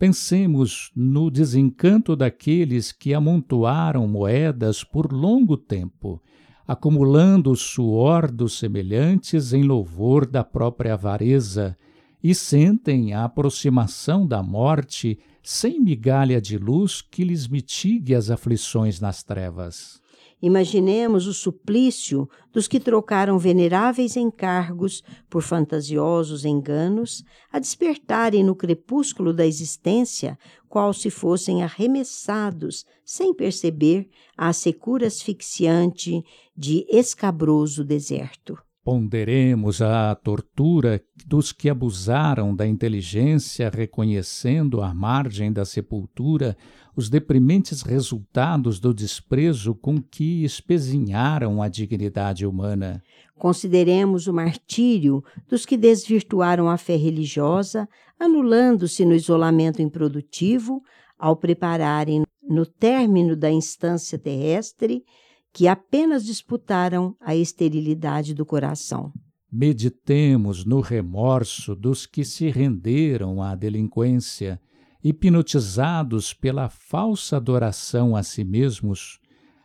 Pensemos 0.00 0.90
no 0.96 1.30
desencanto 1.30 2.16
daqueles 2.16 2.90
que 2.90 3.12
amontoaram 3.12 4.08
moedas 4.08 4.82
por 4.82 5.12
longo 5.12 5.58
tempo, 5.58 6.22
acumulando 6.66 7.50
o 7.50 7.54
suor 7.54 8.30
dos 8.30 8.58
semelhantes 8.58 9.52
em 9.52 9.62
louvor 9.62 10.24
da 10.24 10.42
própria 10.42 10.94
avareza, 10.94 11.76
e 12.24 12.34
sentem 12.34 13.12
a 13.12 13.24
aproximação 13.24 14.26
da 14.26 14.42
morte 14.42 15.18
sem 15.42 15.78
migalha 15.78 16.40
de 16.40 16.56
luz 16.56 17.02
que 17.02 17.22
lhes 17.22 17.46
mitigue 17.46 18.14
as 18.14 18.30
aflições 18.30 19.00
nas 19.00 19.22
trevas. 19.22 19.99
Imaginemos 20.42 21.26
o 21.26 21.34
suplício 21.34 22.28
dos 22.50 22.66
que 22.66 22.80
trocaram 22.80 23.38
veneráveis 23.38 24.16
encargos 24.16 25.02
por 25.28 25.42
fantasiosos 25.42 26.46
enganos, 26.46 27.22
a 27.52 27.58
despertarem 27.58 28.42
no 28.42 28.54
crepúsculo 28.54 29.34
da 29.34 29.46
existência, 29.46 30.38
qual 30.66 30.94
se 30.94 31.10
fossem 31.10 31.62
arremessados, 31.62 32.86
sem 33.04 33.34
perceber, 33.34 34.08
à 34.34 34.52
secura 34.52 35.08
asfixiante 35.08 36.24
de 36.56 36.86
escabroso 36.88 37.84
deserto. 37.84 38.56
Ponderemos 38.82 39.82
a 39.82 40.14
tortura 40.14 41.02
dos 41.26 41.52
que 41.52 41.68
abusaram 41.68 42.56
da 42.56 42.66
inteligência, 42.66 43.68
reconhecendo 43.68 44.80
à 44.80 44.94
margem 44.94 45.52
da 45.52 45.66
sepultura 45.66 46.56
os 46.96 47.08
deprimentes 47.08 47.82
resultados 47.82 48.80
do 48.80 48.92
desprezo 48.92 49.74
com 49.74 50.00
que 50.00 50.44
espezinharam 50.44 51.62
a 51.62 51.68
dignidade 51.68 52.46
humana. 52.46 53.02
Consideremos 53.36 54.26
o 54.26 54.34
martírio 54.34 55.24
dos 55.48 55.64
que 55.64 55.76
desvirtuaram 55.76 56.68
a 56.68 56.76
fé 56.76 56.96
religiosa, 56.96 57.88
anulando-se 58.18 59.04
no 59.04 59.14
isolamento 59.14 59.80
improdutivo, 59.80 60.82
ao 61.18 61.36
prepararem, 61.36 62.22
no 62.42 62.66
término 62.66 63.36
da 63.36 63.50
instância 63.50 64.18
terrestre, 64.18 65.04
que 65.52 65.68
apenas 65.68 66.24
disputaram 66.24 67.14
a 67.20 67.34
esterilidade 67.34 68.34
do 68.34 68.44
coração. 68.44 69.12
Meditemos 69.52 70.64
no 70.64 70.80
remorso 70.80 71.74
dos 71.74 72.06
que 72.06 72.24
se 72.24 72.48
renderam 72.50 73.42
à 73.42 73.54
delinquência, 73.54 74.60
hipnotizados 75.02 76.34
pela 76.34 76.68
falsa 76.68 77.36
adoração 77.36 78.14
a 78.14 78.22
si 78.22 78.44
mesmos, 78.44 79.18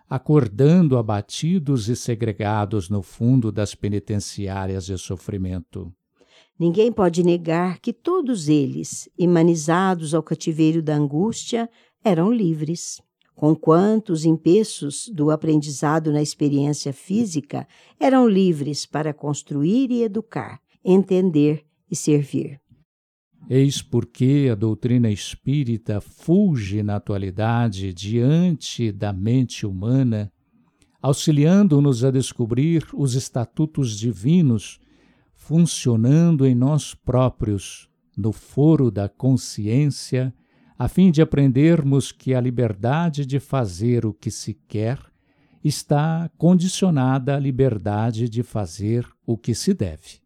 acordando 0.09 0.97
abatidos 0.97 1.89
e 1.89 1.95
segregados 1.95 2.89
no 2.89 3.01
fundo 3.01 3.51
das 3.51 3.75
penitenciárias 3.75 4.85
de 4.85 4.97
sofrimento. 4.97 5.91
Ninguém 6.57 6.91
pode 6.91 7.21
negar 7.21 7.79
que 7.79 7.91
todos 7.91 8.47
eles, 8.47 9.09
imanizados 9.17 10.13
ao 10.13 10.23
cativeiro 10.23 10.81
da 10.81 10.95
angústia, 10.95 11.69
eram 12.03 12.31
livres. 12.31 13.01
Conquanto 13.35 14.11
os 14.11 14.23
empeços 14.23 15.09
do 15.13 15.29
aprendizado 15.29 16.13
na 16.13 16.21
experiência 16.21 16.93
física 16.93 17.67
eram 17.99 18.25
livres 18.25 18.85
para 18.85 19.13
construir 19.13 19.91
e 19.91 20.03
educar, 20.03 20.61
entender 20.83 21.65
e 21.91 21.95
servir. 21.95 22.61
Eis 23.49 23.81
porque 23.81 24.49
a 24.51 24.55
doutrina 24.55 25.09
espírita 25.09 26.01
fulge 26.01 26.81
na 26.81 26.95
atualidade 26.95 27.93
diante 27.93 28.91
da 28.91 29.13
mente 29.13 29.65
humana, 29.65 30.31
auxiliando-nos 30.99 32.03
a 32.03 32.09
descobrir 32.09 32.87
os 32.93 33.13
estatutos 33.13 33.97
divinos 33.97 34.79
funcionando 35.35 36.43
em 36.43 36.55
nós 36.55 36.95
próprios, 36.95 37.87
no 38.17 38.31
foro 38.31 38.89
da 38.89 39.07
consciência 39.07 40.33
a 40.77 40.87
fim 40.87 41.11
de 41.11 41.21
aprendermos 41.21 42.11
que 42.11 42.33
a 42.33 42.41
liberdade 42.41 43.25
de 43.25 43.39
fazer 43.39 44.05
o 44.05 44.13
que 44.13 44.31
se 44.31 44.55
quer 44.67 44.99
está 45.63 46.29
condicionada 46.37 47.35
à 47.35 47.39
liberdade 47.39 48.27
de 48.27 48.43
fazer 48.43 49.07
o 49.25 49.37
que 49.37 49.53
se 49.53 49.73
deve. 49.73 50.24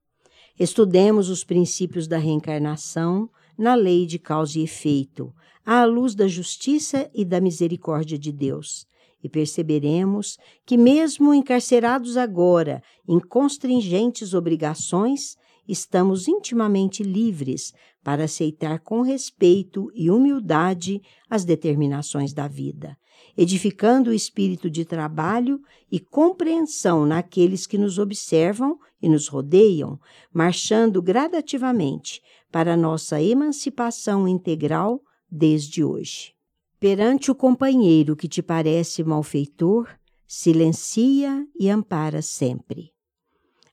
Estudemos 0.59 1.29
os 1.29 1.45
princípios 1.45 2.05
da 2.05 2.17
reencarnação 2.17 3.29
na 3.57 3.75
lei 3.75 4.05
de 4.05 4.19
causa 4.19 4.59
e 4.59 4.63
efeito, 4.63 5.33
à 5.65 5.85
luz 5.85 6.13
da 6.13 6.27
justiça 6.27 7.09
e 7.13 7.23
da 7.23 7.39
misericórdia 7.39 8.19
de 8.19 8.29
Deus, 8.31 8.85
e 9.23 9.29
perceberemos 9.29 10.37
que, 10.65 10.77
mesmo 10.77 11.33
encarcerados 11.33 12.17
agora 12.17 12.83
em 13.07 13.19
constringentes 13.21 14.33
obrigações, 14.33 15.37
estamos 15.65 16.27
intimamente 16.27 17.03
livres 17.03 17.71
para 18.03 18.25
aceitar 18.25 18.79
com 18.79 19.01
respeito 19.01 19.89
e 19.93 20.11
humildade 20.11 21.01
as 21.29 21.45
determinações 21.45 22.33
da 22.33 22.49
vida, 22.49 22.97
edificando 23.37 24.09
o 24.09 24.13
espírito 24.13 24.69
de 24.69 24.85
trabalho 24.85 25.61
e 25.91 25.99
compreensão 25.99 27.05
naqueles 27.05 27.65
que 27.65 27.77
nos 27.77 27.97
observam 27.97 28.77
e 29.01 29.07
nos 29.07 29.27
rodeiam, 29.27 29.99
marchando 30.33 31.01
gradativamente 31.01 32.21
para 32.51 32.75
nossa 32.75 33.21
emancipação 33.21 34.27
integral 34.27 35.01
desde 35.31 35.83
hoje. 35.83 36.33
Perante 36.79 37.29
o 37.29 37.35
companheiro 37.35 38.15
que 38.15 38.27
te 38.27 38.41
parece 38.41 39.03
malfeitor, 39.03 39.87
silencia 40.25 41.45
e 41.59 41.69
ampara 41.69 42.21
sempre. 42.21 42.91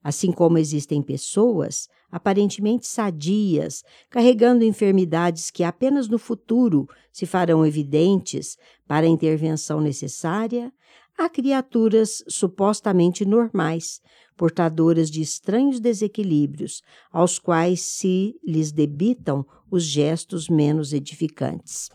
Assim 0.07 0.31
como 0.31 0.57
existem 0.57 1.03
pessoas 1.03 1.89
aparentemente 2.09 2.87
sadias, 2.87 3.83
carregando 4.09 4.63
enfermidades 4.63 5.51
que 5.51 5.65
apenas 5.65 6.07
no 6.07 6.17
futuro 6.17 6.89
se 7.13 7.27
farão 7.27 7.67
evidentes 7.67 8.57
para 8.87 9.05
a 9.05 9.09
intervenção 9.09 9.81
necessária, 9.81 10.73
há 11.19 11.29
criaturas 11.29 12.23
supostamente 12.29 13.25
normais, 13.25 14.01
portadoras 14.37 15.11
de 15.11 15.21
estranhos 15.23 15.81
desequilíbrios, 15.81 16.83
aos 17.11 17.41
quais 17.41 17.81
se 17.81 18.37
lhes 18.47 18.71
debitam 18.71 19.45
os 19.69 19.83
gestos 19.83 20.49
menos 20.49 20.93
edificantes. 20.93 21.91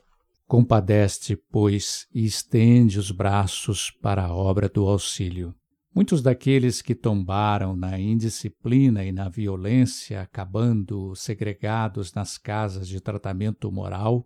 Compadece, 0.50 1.38
pois, 1.50 2.08
e 2.14 2.26
estende 2.26 3.00
os 3.00 3.10
braços 3.10 3.90
para 3.90 4.26
a 4.26 4.36
obra 4.36 4.68
do 4.68 4.86
auxílio. 4.86 5.56
Muitos 5.94 6.22
daqueles 6.22 6.82
que 6.82 6.96
tombaram 6.96 7.76
na 7.76 8.00
indisciplina 8.00 9.04
e 9.04 9.12
na 9.12 9.28
violência, 9.28 10.22
acabando 10.22 11.14
segregados 11.16 12.14
nas 12.14 12.38
casas 12.38 12.88
de 12.88 13.02
tratamento 13.02 13.70
moral, 13.70 14.26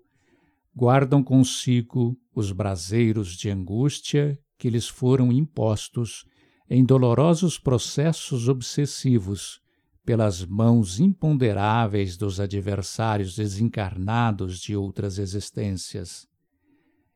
guardam 0.75 1.23
consigo 1.23 2.15
os 2.35 2.51
braseiros 2.51 3.35
de 3.35 3.49
angústia 3.49 4.39
que 4.59 4.69
lhes 4.69 4.87
foram 4.87 5.31
impostos 5.31 6.25
em 6.69 6.85
dolorosos 6.85 7.57
processos 7.57 8.47
obsessivos 8.47 9.59
pelas 10.05 10.45
mãos 10.45 10.99
imponderáveis 10.99 12.15
dos 12.15 12.39
adversários 12.39 13.35
desencarnados 13.35 14.59
de 14.59 14.75
outras 14.75 15.17
existências 15.17 16.27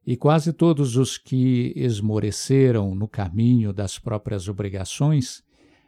e 0.05 0.15
quase 0.17 0.53
todos 0.53 0.95
os 0.95 1.17
que 1.17 1.73
esmoreceram 1.75 2.95
no 2.95 3.07
caminho 3.07 3.71
das 3.71 3.99
próprias 3.99 4.47
obrigações, 4.47 5.43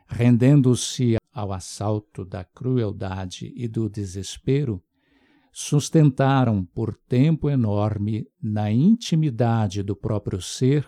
rendendo-se 0.08 1.18
ao 1.34 1.54
assalto 1.54 2.26
da 2.26 2.44
crueldade 2.44 3.54
e 3.56 3.68
do 3.68 3.90
desespero, 3.90 4.84
sustentaram 5.52 6.64
por 6.66 6.96
tempo 7.08 7.50
enorme, 7.50 8.28
na 8.42 8.72
intimidade 8.72 9.84
do 9.84 9.96
próprio 9.96 10.42
ser, 10.42 10.88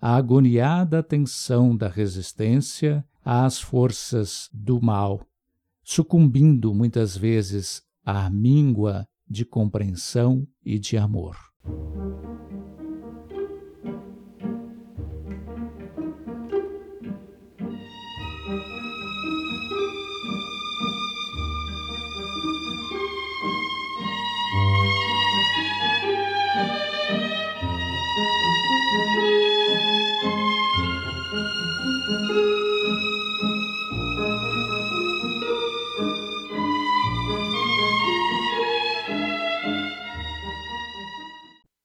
a 0.00 0.16
agoniada 0.16 1.02
tensão 1.02 1.76
da 1.76 1.88
resistência 1.88 3.04
às 3.22 3.60
forças 3.60 4.48
do 4.52 4.80
mal, 4.80 5.20
sucumbindo 5.82 6.74
muitas 6.74 7.16
vezes 7.16 7.82
à 8.04 8.30
míngua 8.30 9.06
de 9.28 9.44
compreensão 9.44 10.46
e 10.64 10.78
de 10.78 10.96
amor. 10.96 11.36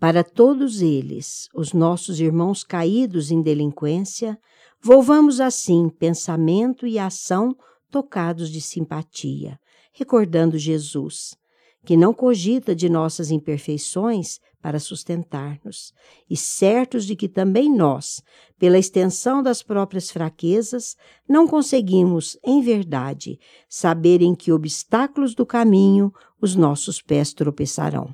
Para 0.06 0.24
todos 0.24 0.84
eles, 0.84 1.50
os 1.52 1.74
nossos 1.74 2.20
irmãos 2.20 2.64
caídos 2.64 3.32
em 3.32 3.42
delinquência, 3.42 4.38
volvamos 4.80 5.42
assim 5.42 5.90
pensamento 5.90 6.86
e 6.86 7.00
ação 7.00 7.56
tocados 7.90 8.52
de 8.52 8.62
simpatia, 8.62 9.60
recordando 9.92 10.60
Jesus, 10.60 11.36
que 11.84 11.98
não 11.98 12.14
cogita 12.14 12.76
de 12.76 12.88
nossas 12.88 13.32
imperfeições 13.32 14.38
para 14.62 14.80
sustentar-nos, 14.80 15.92
e 16.30 16.38
certos 16.38 17.04
de 17.04 17.16
que 17.16 17.28
também 17.28 17.76
nós, 17.76 18.22
pela 18.60 18.78
extensão 18.78 19.42
das 19.42 19.64
próprias 19.64 20.12
fraquezas, 20.12 20.96
não 21.28 21.48
conseguimos, 21.48 22.38
em 22.46 22.62
verdade, 22.62 23.40
saber 23.68 24.22
em 24.22 24.36
que 24.36 24.52
obstáculos 24.52 25.34
do 25.34 25.48
caminho 25.48 26.14
os 26.40 26.56
nossos 26.56 27.02
pés 27.02 27.34
tropeçarão 27.34 28.14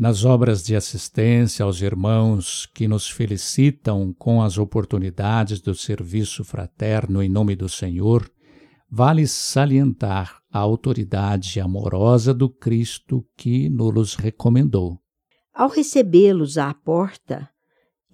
nas 0.00 0.24
obras 0.24 0.64
de 0.64 0.74
assistência 0.74 1.62
aos 1.62 1.82
irmãos 1.82 2.64
que 2.74 2.88
nos 2.88 3.10
felicitam 3.10 4.14
com 4.18 4.42
as 4.42 4.56
oportunidades 4.56 5.60
do 5.60 5.74
serviço 5.74 6.42
fraterno 6.42 7.22
em 7.22 7.28
nome 7.28 7.54
do 7.54 7.68
Senhor, 7.68 8.26
vale 8.90 9.26
salientar 9.26 10.40
a 10.50 10.58
autoridade 10.58 11.60
amorosa 11.60 12.32
do 12.32 12.48
Cristo 12.48 13.22
que 13.36 13.68
nos 13.68 14.14
recomendou. 14.14 14.98
Ao 15.52 15.68
recebê-los 15.68 16.56
à 16.56 16.72
porta, 16.72 17.50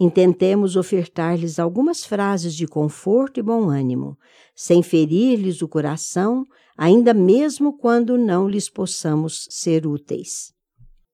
intentemos 0.01 0.75
ofertar-lhes 0.75 1.61
algumas 1.61 2.05
frases 2.05 2.57
de 2.57 2.67
conforto 2.67 3.39
e 3.39 3.45
bom 3.45 3.71
ânimo, 3.71 4.19
sem 4.57 4.83
ferir-lhes 4.83 5.63
o 5.63 5.69
coração, 5.69 6.45
ainda 6.77 7.15
mesmo 7.15 7.79
quando 7.79 8.19
não 8.19 8.49
lhes 8.49 8.69
possamos 8.69 9.47
ser 9.49 9.87
úteis 9.87 10.56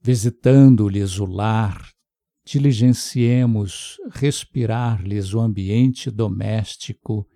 visitando-lhes 0.03 1.21
o 1.21 1.25
lar 1.25 1.93
diligenciemos 2.45 3.99
respirar-lhes 4.11 5.33
o 5.33 5.41
ambiente 5.41 6.11
doméstico 6.11 7.27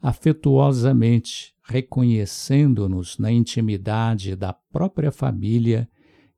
afetuosamente, 0.00 1.54
reconhecendo-nos 1.62 3.18
na 3.18 3.30
intimidade 3.30 4.34
da 4.36 4.52
própria 4.52 5.10
família, 5.10 5.88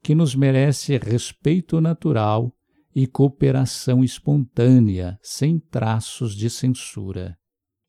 que 0.03 0.15
nos 0.15 0.35
merece 0.35 0.97
respeito 0.99 1.81
natural 1.81 2.53
e 2.95 3.07
cooperação 3.07 4.05
espontânea, 4.05 5.19
sem 5.21 5.59
traços 5.59 6.35
de 6.35 6.49
censura. 6.49 7.37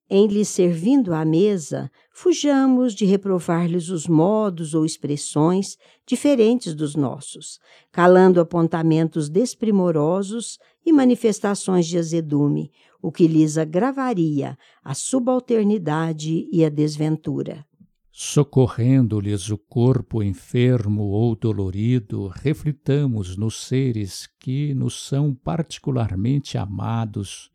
Em 0.09 0.25
lhes 0.25 0.47
servindo 0.47 1.13
à 1.13 1.25
mesa, 1.25 1.91
fujamos 2.11 2.95
de 2.95 3.05
reprovar-lhes 3.05 3.89
os 3.89 4.07
modos 4.07 4.73
ou 4.73 4.85
expressões 4.85 5.77
diferentes 6.05 6.73
dos 6.73 6.95
nossos, 6.95 7.59
calando 7.91 8.39
apontamentos 8.39 9.27
desprimorosos 9.29 10.59
e 10.85 10.93
manifestações 10.93 11.85
de 11.85 11.97
azedume, 11.97 12.71
o 13.01 13.11
que 13.11 13.27
lhes 13.27 13.57
agravaria 13.57 14.57
a 14.81 14.93
subalternidade 14.93 16.47
e 16.53 16.63
a 16.63 16.69
desventura. 16.69 17.65
Socorrendo-lhes 18.09 19.49
o 19.49 19.57
corpo 19.57 20.23
enfermo 20.23 21.03
ou 21.03 21.35
dolorido, 21.35 22.27
reflitamos 22.27 23.35
nos 23.35 23.61
seres 23.67 24.27
que 24.39 24.73
nos 24.73 25.05
são 25.05 25.35
particularmente 25.35 26.57
amados 26.57 27.51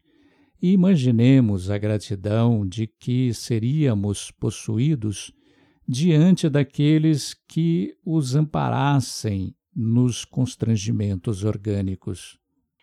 imaginemos 0.71 1.71
a 1.71 1.77
gratidão 1.77 2.65
de 2.65 2.87
que 2.87 3.35
seríamos 3.35 4.31
possuídos 4.31 5.33
diante 5.89 6.49
daqueles 6.49 7.35
que 7.49 7.97
os 8.05 8.37
amparassem 8.37 9.57
nos 9.75 10.25
constrangimentos 10.25 11.43
orgânicos. 11.43 12.39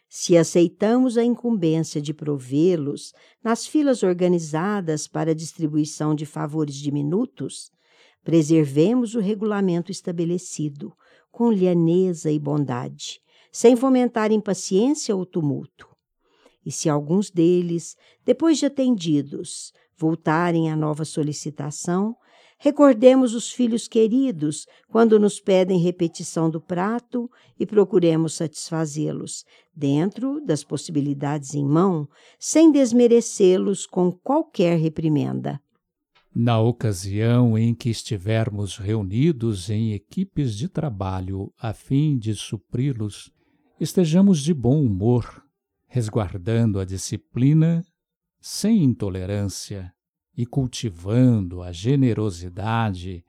Se 0.10 0.36
aceitamos 0.36 1.18
a 1.18 1.24
incumbência 1.24 2.02
de 2.02 2.14
provê-los 2.14 3.14
nas 3.44 3.66
filas 3.66 4.04
organizadas 4.04 5.08
para 5.08 5.36
distribuição 5.36 6.14
de 6.14 6.26
favores 6.26 6.76
diminutos, 6.76 7.72
preservemos 8.24 9.16
o 9.16 9.20
regulamento 9.20 9.92
estabelecido, 9.92 10.94
com 11.32 11.52
lhaneza 11.52 12.32
e 12.32 12.40
bondade, 12.40 13.22
sem 13.52 13.76
fomentar 13.76 14.32
impaciência 14.32 15.16
ou 15.16 15.26
tumulto. 15.26 15.89
E 16.70 16.72
se 16.72 16.88
alguns 16.88 17.32
deles, 17.32 17.98
depois 18.24 18.60
de 18.60 18.68
atendidos, 18.68 19.74
voltarem 19.98 20.70
à 20.70 20.76
nova 20.76 21.04
solicitação, 21.04 22.16
recordemos 22.60 23.34
os 23.34 23.52
filhos 23.52 23.88
queridos 23.88 24.68
quando 24.88 25.18
nos 25.18 25.40
pedem 25.40 25.80
repetição 25.80 26.48
do 26.48 26.62
prato 26.62 27.28
e 27.60 27.66
procuremos 27.66 28.36
satisfazê-los, 28.36 29.46
dentro 29.76 30.40
das 30.46 30.64
possibilidades 30.64 31.56
em 31.56 31.66
mão, 31.66 32.08
sem 32.38 32.72
desmerecê-los 32.72 33.88
com 33.88 34.12
qualquer 34.12 34.78
reprimenda. 34.78 35.60
Na 36.36 36.62
ocasião 36.62 37.58
em 37.58 37.74
que 37.74 37.90
estivermos 37.90 38.78
reunidos 38.78 39.72
em 39.72 39.94
equipes 39.94 40.56
de 40.56 40.70
trabalho 40.70 41.52
a 41.60 41.74
fim 41.74 42.16
de 42.16 42.36
supri-los, 42.36 43.32
estejamos 43.80 44.44
de 44.44 44.54
bom 44.54 44.80
humor 44.84 45.49
resguardando 45.90 46.80
a 46.80 46.86
disciplina 46.86 47.84
sem 48.40 48.84
intolerância 48.84 49.92
e 50.38 50.46
cultivando 50.46 51.62
a 51.62 51.72
generosidade 51.72 53.26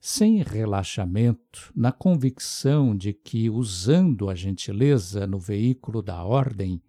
sem 0.00 0.42
relaxamento, 0.42 1.72
na 1.74 1.90
convicção 1.90 2.94
de 2.94 3.14
que, 3.14 3.48
usando 3.48 4.28
a 4.28 4.34
gentileza 4.34 5.26
no 5.26 5.38
veículo 5.38 6.02
da 6.02 6.22
ordem, 6.22 6.82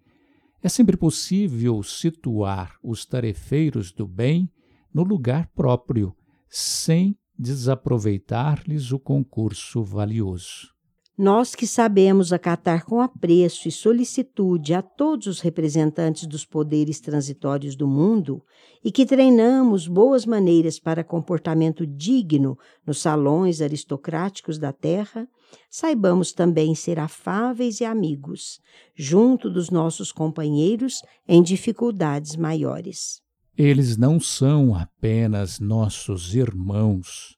é 0.61 0.67
sempre 0.67 0.97
possível 0.97 1.81
situar 1.81 2.77
os 2.83 3.05
tarefeiros 3.05 3.93
do 3.93 4.05
bem 4.05 4.51
no 4.93 5.01
lugar 5.01 5.47
próprio, 5.55 6.13
sem 6.49 7.17
desaproveitar-lhes 7.39 8.91
o 8.91 8.99
concurso 8.99 9.81
valioso. 9.81 10.74
Nós 11.17 11.55
que 11.55 11.65
sabemos 11.65 12.33
acatar 12.33 12.83
com 12.83 12.99
apreço 12.99 13.69
e 13.69 13.71
solicitude 13.71 14.73
a 14.73 14.81
todos 14.81 15.27
os 15.27 15.39
representantes 15.39 16.27
dos 16.27 16.43
poderes 16.43 16.99
transitórios 16.99 17.73
do 17.73 17.87
mundo 17.87 18.43
e 18.83 18.91
que 18.91 19.05
treinamos 19.05 19.87
boas 19.87 20.25
maneiras 20.25 20.77
para 20.77 21.05
comportamento 21.05 21.87
digno 21.87 22.57
nos 22.85 22.99
salões 22.99 23.61
aristocráticos 23.61 24.59
da 24.59 24.73
terra, 24.73 25.25
saibamos 25.69 26.33
também 26.33 26.75
ser 26.75 26.99
afáveis 26.99 27.79
e 27.79 27.85
amigos, 27.85 28.59
junto 28.93 29.49
dos 29.49 29.69
nossos 29.69 30.11
companheiros 30.11 31.01
em 31.25 31.41
dificuldades 31.41 32.35
maiores. 32.35 33.21
Eles 33.57 33.95
não 33.95 34.19
são 34.19 34.75
apenas 34.75 35.61
nossos 35.61 36.35
irmãos, 36.35 37.37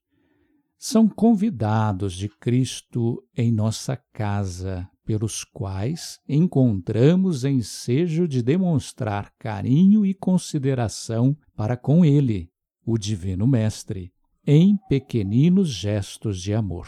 são 0.77 1.07
convidados 1.07 2.13
de 2.13 2.29
Cristo 2.29 3.23
em 3.35 3.51
nossa 3.51 3.97
casa, 4.13 4.87
pelos 5.03 5.43
quais 5.43 6.19
encontramos 6.27 7.45
ensejo 7.45 8.27
de 8.27 8.43
demonstrar 8.43 9.31
carinho 9.39 10.05
e 10.05 10.13
consideração 10.13 11.35
para 11.55 11.77
com 11.77 12.03
Ele, 12.03 12.49
o 12.85 12.97
Divino 12.97 13.47
Mestre, 13.47 14.11
em 14.45 14.77
pequeninos 14.87 15.69
gestos 15.69 16.41
de 16.41 16.53
amor. 16.53 16.87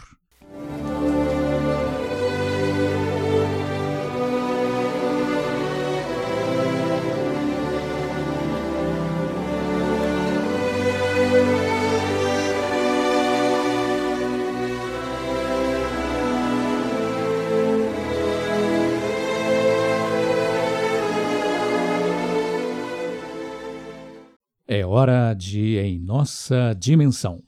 É 24.72 24.86
hora 24.86 25.34
de 25.34 25.78
Em 25.78 25.98
Nossa 25.98 26.72
Dimensão. 26.78 27.42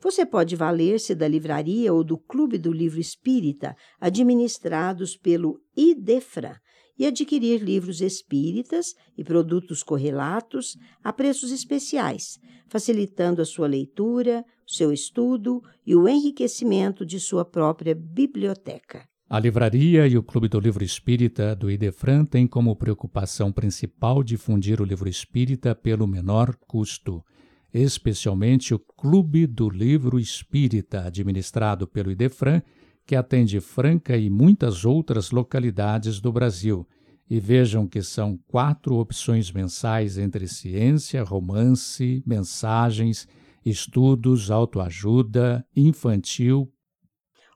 Você 0.00 0.24
pode 0.24 0.54
valer-se 0.54 1.16
da 1.16 1.26
livraria 1.26 1.92
ou 1.92 2.04
do 2.04 2.16
Clube 2.16 2.58
do 2.58 2.72
Livro 2.72 3.00
Espírita, 3.00 3.74
administrados 4.00 5.16
pelo 5.16 5.60
IDEFRA, 5.76 6.60
e 6.96 7.04
adquirir 7.06 7.60
livros 7.60 8.00
espíritas 8.00 8.94
e 9.18 9.24
produtos 9.24 9.82
correlatos 9.82 10.76
a 11.02 11.12
preços 11.12 11.50
especiais, 11.50 12.38
facilitando 12.68 13.42
a 13.42 13.44
sua 13.44 13.66
leitura, 13.66 14.44
seu 14.64 14.92
estudo 14.92 15.60
e 15.84 15.96
o 15.96 16.06
enriquecimento 16.06 17.04
de 17.04 17.18
sua 17.18 17.44
própria 17.44 17.96
biblioteca. 17.96 19.09
A 19.32 19.38
livraria 19.38 20.08
e 20.08 20.18
o 20.18 20.24
Clube 20.24 20.48
do 20.48 20.58
Livro 20.58 20.82
Espírita 20.82 21.54
do 21.54 21.70
Idefran 21.70 22.24
têm 22.24 22.48
como 22.48 22.74
preocupação 22.74 23.52
principal 23.52 24.24
difundir 24.24 24.80
o 24.80 24.84
livro 24.84 25.08
espírita 25.08 25.72
pelo 25.72 26.04
menor 26.04 26.56
custo, 26.66 27.24
especialmente 27.72 28.74
o 28.74 28.78
Clube 28.80 29.46
do 29.46 29.70
Livro 29.70 30.18
Espírita, 30.18 31.06
administrado 31.06 31.86
pelo 31.86 32.10
Idefran, 32.10 32.60
que 33.06 33.14
atende 33.14 33.60
Franca 33.60 34.16
e 34.16 34.28
muitas 34.28 34.84
outras 34.84 35.30
localidades 35.30 36.20
do 36.20 36.32
Brasil. 36.32 36.84
E 37.30 37.38
vejam 37.38 37.86
que 37.86 38.02
são 38.02 38.36
quatro 38.48 38.96
opções 38.96 39.52
mensais 39.52 40.18
entre 40.18 40.48
ciência, 40.48 41.22
romance, 41.22 42.20
mensagens, 42.26 43.28
estudos, 43.64 44.50
autoajuda, 44.50 45.64
infantil, 45.76 46.68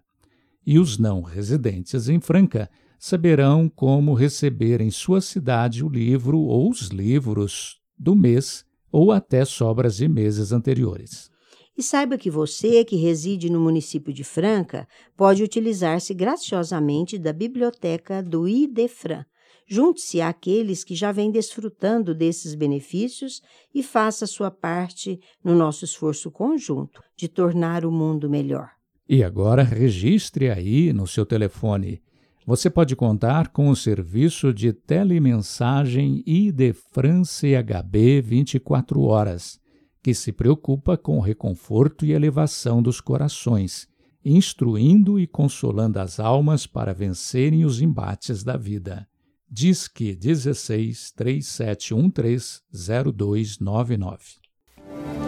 E 0.66 0.78
os 0.78 0.98
não 0.98 1.22
residentes 1.22 2.08
em 2.08 2.20
Franca 2.20 2.68
saberão 2.98 3.68
como 3.68 4.14
receber 4.14 4.80
em 4.80 4.90
sua 4.90 5.20
cidade 5.20 5.84
o 5.84 5.88
livro 5.88 6.38
ou 6.38 6.68
os 6.68 6.88
livros 6.88 7.80
do 7.96 8.16
mês 8.16 8.64
ou 8.90 9.12
até 9.12 9.44
sobras 9.44 9.96
de 9.96 10.08
meses 10.08 10.50
anteriores. 10.50 11.30
E 11.78 11.82
saiba 11.82 12.18
que 12.18 12.28
você, 12.28 12.84
que 12.84 12.96
reside 12.96 13.48
no 13.48 13.60
município 13.60 14.12
de 14.12 14.24
Franca, 14.24 14.88
pode 15.16 15.44
utilizar-se 15.44 16.12
graciosamente 16.12 17.16
da 17.16 17.32
biblioteca 17.32 18.20
do 18.20 18.48
IDEFRAN. 18.48 19.24
Junte-se 19.64 20.20
àqueles 20.20 20.82
que 20.82 20.96
já 20.96 21.12
vêm 21.12 21.30
desfrutando 21.30 22.12
desses 22.16 22.56
benefícios 22.56 23.40
e 23.72 23.80
faça 23.80 24.26
sua 24.26 24.50
parte 24.50 25.20
no 25.44 25.54
nosso 25.54 25.84
esforço 25.84 26.32
conjunto 26.32 27.00
de 27.16 27.28
tornar 27.28 27.84
o 27.84 27.92
mundo 27.92 28.28
melhor. 28.28 28.70
E 29.08 29.22
agora 29.22 29.62
registre 29.62 30.50
aí 30.50 30.92
no 30.92 31.06
seu 31.06 31.24
telefone. 31.24 32.02
Você 32.44 32.68
pode 32.68 32.96
contar 32.96 33.50
com 33.50 33.68
o 33.68 33.76
serviço 33.76 34.52
de 34.52 34.72
telemensagem 34.72 36.24
IDEFRAN 36.26 37.22
CHB 37.22 38.20
24 38.20 39.00
horas 39.02 39.60
que 40.08 40.14
se 40.14 40.32
preocupa 40.32 40.96
com 40.96 41.18
o 41.18 41.20
reconforto 41.20 42.06
e 42.06 42.12
elevação 42.12 42.80
dos 42.80 42.98
corações, 42.98 43.86
instruindo 44.24 45.20
e 45.20 45.26
consolando 45.26 45.98
as 45.98 46.18
almas 46.18 46.66
para 46.66 46.94
vencerem 46.94 47.66
os 47.66 47.82
embates 47.82 48.42
da 48.42 48.56
vida. 48.56 49.06
Diz 49.50 49.86
que 49.86 50.16
16 50.16 51.10
3713 51.10 52.62
0299. 52.72 55.27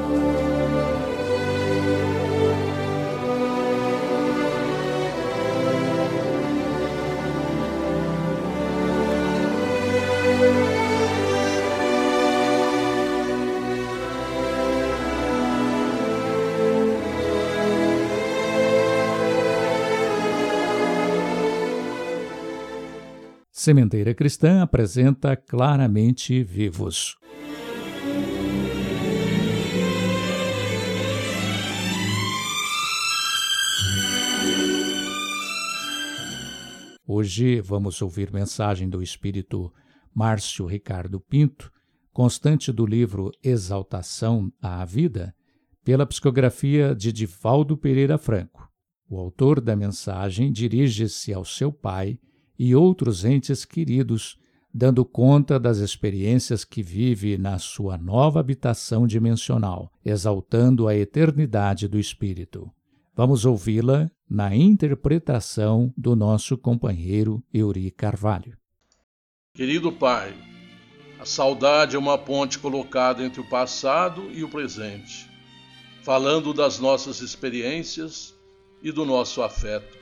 Sementeira 23.62 24.14
Cristã 24.14 24.62
apresenta 24.62 25.36
claramente 25.36 26.42
vivos. 26.42 27.18
Hoje 37.06 37.60
vamos 37.60 38.00
ouvir 38.00 38.32
mensagem 38.32 38.88
do 38.88 39.02
Espírito 39.02 39.70
Márcio 40.14 40.64
Ricardo 40.64 41.20
Pinto, 41.20 41.70
constante 42.14 42.72
do 42.72 42.86
livro 42.86 43.30
Exaltação 43.44 44.50
à 44.62 44.82
Vida, 44.86 45.34
pela 45.84 46.06
psicografia 46.06 46.94
de 46.94 47.12
Divaldo 47.12 47.76
Pereira 47.76 48.16
Franco. 48.16 48.66
O 49.06 49.18
autor 49.18 49.60
da 49.60 49.76
mensagem 49.76 50.50
dirige-se 50.50 51.34
ao 51.34 51.44
seu 51.44 51.70
pai 51.70 52.18
e 52.62 52.74
outros 52.74 53.24
entes 53.24 53.64
queridos, 53.64 54.38
dando 54.72 55.02
conta 55.02 55.58
das 55.58 55.78
experiências 55.78 56.62
que 56.62 56.82
vive 56.82 57.38
na 57.38 57.58
sua 57.58 57.96
nova 57.96 58.38
habitação 58.38 59.06
dimensional, 59.06 59.90
exaltando 60.04 60.86
a 60.86 60.94
eternidade 60.94 61.88
do 61.88 61.98
Espírito. 61.98 62.70
Vamos 63.16 63.46
ouvi-la 63.46 64.10
na 64.28 64.54
interpretação 64.54 65.90
do 65.96 66.14
nosso 66.14 66.58
companheiro 66.58 67.42
Euri 67.50 67.90
Carvalho. 67.90 68.58
Querido 69.54 69.90
Pai, 69.90 70.34
a 71.18 71.24
saudade 71.24 71.96
é 71.96 71.98
uma 71.98 72.18
ponte 72.18 72.58
colocada 72.58 73.24
entre 73.24 73.40
o 73.40 73.48
passado 73.48 74.30
e 74.32 74.44
o 74.44 74.50
presente, 74.50 75.30
falando 76.02 76.52
das 76.52 76.78
nossas 76.78 77.22
experiências 77.22 78.34
e 78.82 78.92
do 78.92 79.06
nosso 79.06 79.40
afeto 79.40 79.99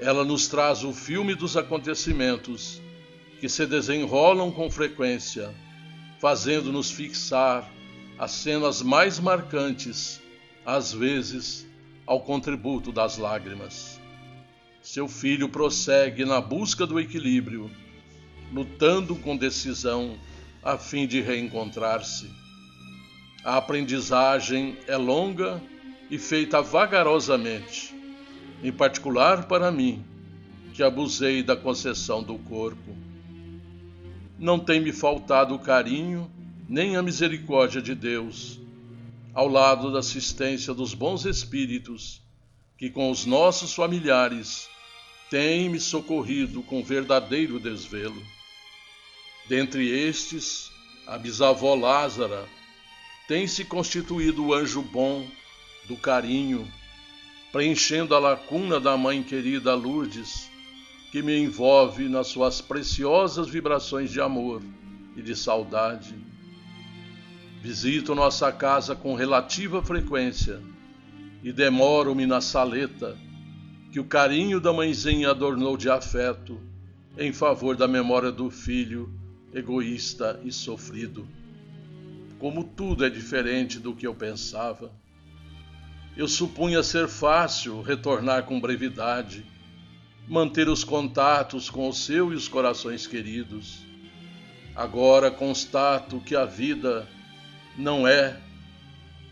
ela 0.00 0.24
nos 0.24 0.48
traz 0.48 0.82
o 0.82 0.94
filme 0.94 1.34
dos 1.34 1.58
acontecimentos 1.58 2.80
que 3.38 3.48
se 3.48 3.66
desenrolam 3.66 4.50
com 4.50 4.70
frequência, 4.70 5.54
fazendo-nos 6.18 6.90
fixar 6.90 7.70
as 8.18 8.32
cenas 8.32 8.80
mais 8.80 9.20
marcantes, 9.20 10.20
às 10.64 10.92
vezes 10.92 11.66
ao 12.06 12.20
contributo 12.20 12.90
das 12.90 13.18
lágrimas. 13.18 14.00
Seu 14.82 15.06
filho 15.06 15.50
prossegue 15.50 16.24
na 16.24 16.40
busca 16.40 16.86
do 16.86 16.98
equilíbrio, 16.98 17.70
lutando 18.52 19.14
com 19.14 19.36
decisão 19.36 20.18
a 20.62 20.78
fim 20.78 21.06
de 21.06 21.20
reencontrar-se. 21.20 22.30
A 23.44 23.58
aprendizagem 23.58 24.78
é 24.86 24.96
longa 24.96 25.62
e 26.10 26.18
feita 26.18 26.62
vagarosamente 26.62 27.99
em 28.62 28.72
particular 28.72 29.46
para 29.46 29.70
mim, 29.70 30.04
que 30.74 30.82
abusei 30.82 31.42
da 31.42 31.56
concessão 31.56 32.22
do 32.22 32.38
corpo. 32.38 32.96
Não 34.38 34.58
tem 34.58 34.80
me 34.80 34.92
faltado 34.92 35.54
o 35.54 35.58
carinho 35.58 36.30
nem 36.68 36.96
a 36.96 37.02
misericórdia 37.02 37.82
de 37.82 37.94
Deus, 37.94 38.60
ao 39.34 39.48
lado 39.48 39.92
da 39.92 39.98
assistência 39.98 40.72
dos 40.72 40.94
bons 40.94 41.24
espíritos, 41.24 42.22
que 42.78 42.88
com 42.88 43.10
os 43.10 43.26
nossos 43.26 43.74
familiares 43.74 44.68
têm 45.30 45.68
me 45.68 45.80
socorrido 45.80 46.62
com 46.62 46.82
verdadeiro 46.82 47.58
desvelo. 47.58 48.22
Dentre 49.48 49.88
estes, 49.88 50.70
a 51.06 51.18
bisavó 51.18 51.74
Lázara 51.74 52.48
tem 53.26 53.46
se 53.46 53.64
constituído 53.64 54.46
o 54.46 54.54
anjo 54.54 54.82
bom 54.82 55.26
do 55.86 55.96
carinho 55.96 56.70
preenchendo 57.52 58.14
a 58.14 58.18
lacuna 58.18 58.78
da 58.78 58.96
mãe 58.96 59.22
querida 59.22 59.74
Lourdes, 59.74 60.50
que 61.10 61.22
me 61.22 61.36
envolve 61.36 62.08
nas 62.08 62.28
suas 62.28 62.60
preciosas 62.60 63.48
vibrações 63.48 64.10
de 64.10 64.20
amor 64.20 64.62
e 65.16 65.22
de 65.22 65.34
saudade. 65.34 66.14
Visito 67.60 68.14
nossa 68.14 68.50
casa 68.52 68.94
com 68.94 69.14
relativa 69.14 69.82
frequência 69.82 70.62
e 71.42 71.52
demoro-me 71.52 72.26
na 72.26 72.40
saleta 72.40 73.18
que 73.90 73.98
o 73.98 74.04
carinho 74.04 74.60
da 74.60 74.72
mãezinha 74.72 75.30
adornou 75.30 75.76
de 75.76 75.90
afeto 75.90 76.60
em 77.18 77.32
favor 77.32 77.76
da 77.76 77.88
memória 77.88 78.30
do 78.30 78.48
filho 78.50 79.12
egoísta 79.52 80.40
e 80.44 80.52
sofrido. 80.52 81.26
Como 82.38 82.64
tudo 82.64 83.04
é 83.04 83.10
diferente 83.10 83.78
do 83.78 83.94
que 83.94 84.06
eu 84.06 84.14
pensava. 84.14 84.92
Eu 86.16 86.26
supunha 86.26 86.82
ser 86.82 87.08
fácil 87.08 87.82
retornar 87.82 88.42
com 88.42 88.60
brevidade, 88.60 89.44
manter 90.26 90.68
os 90.68 90.82
contatos 90.82 91.70
com 91.70 91.88
o 91.88 91.92
seu 91.92 92.32
e 92.32 92.36
os 92.36 92.48
corações 92.48 93.06
queridos. 93.06 93.78
Agora 94.74 95.30
constato 95.30 96.20
que 96.20 96.34
a 96.34 96.44
vida 96.44 97.08
não 97.76 98.06
é 98.06 98.40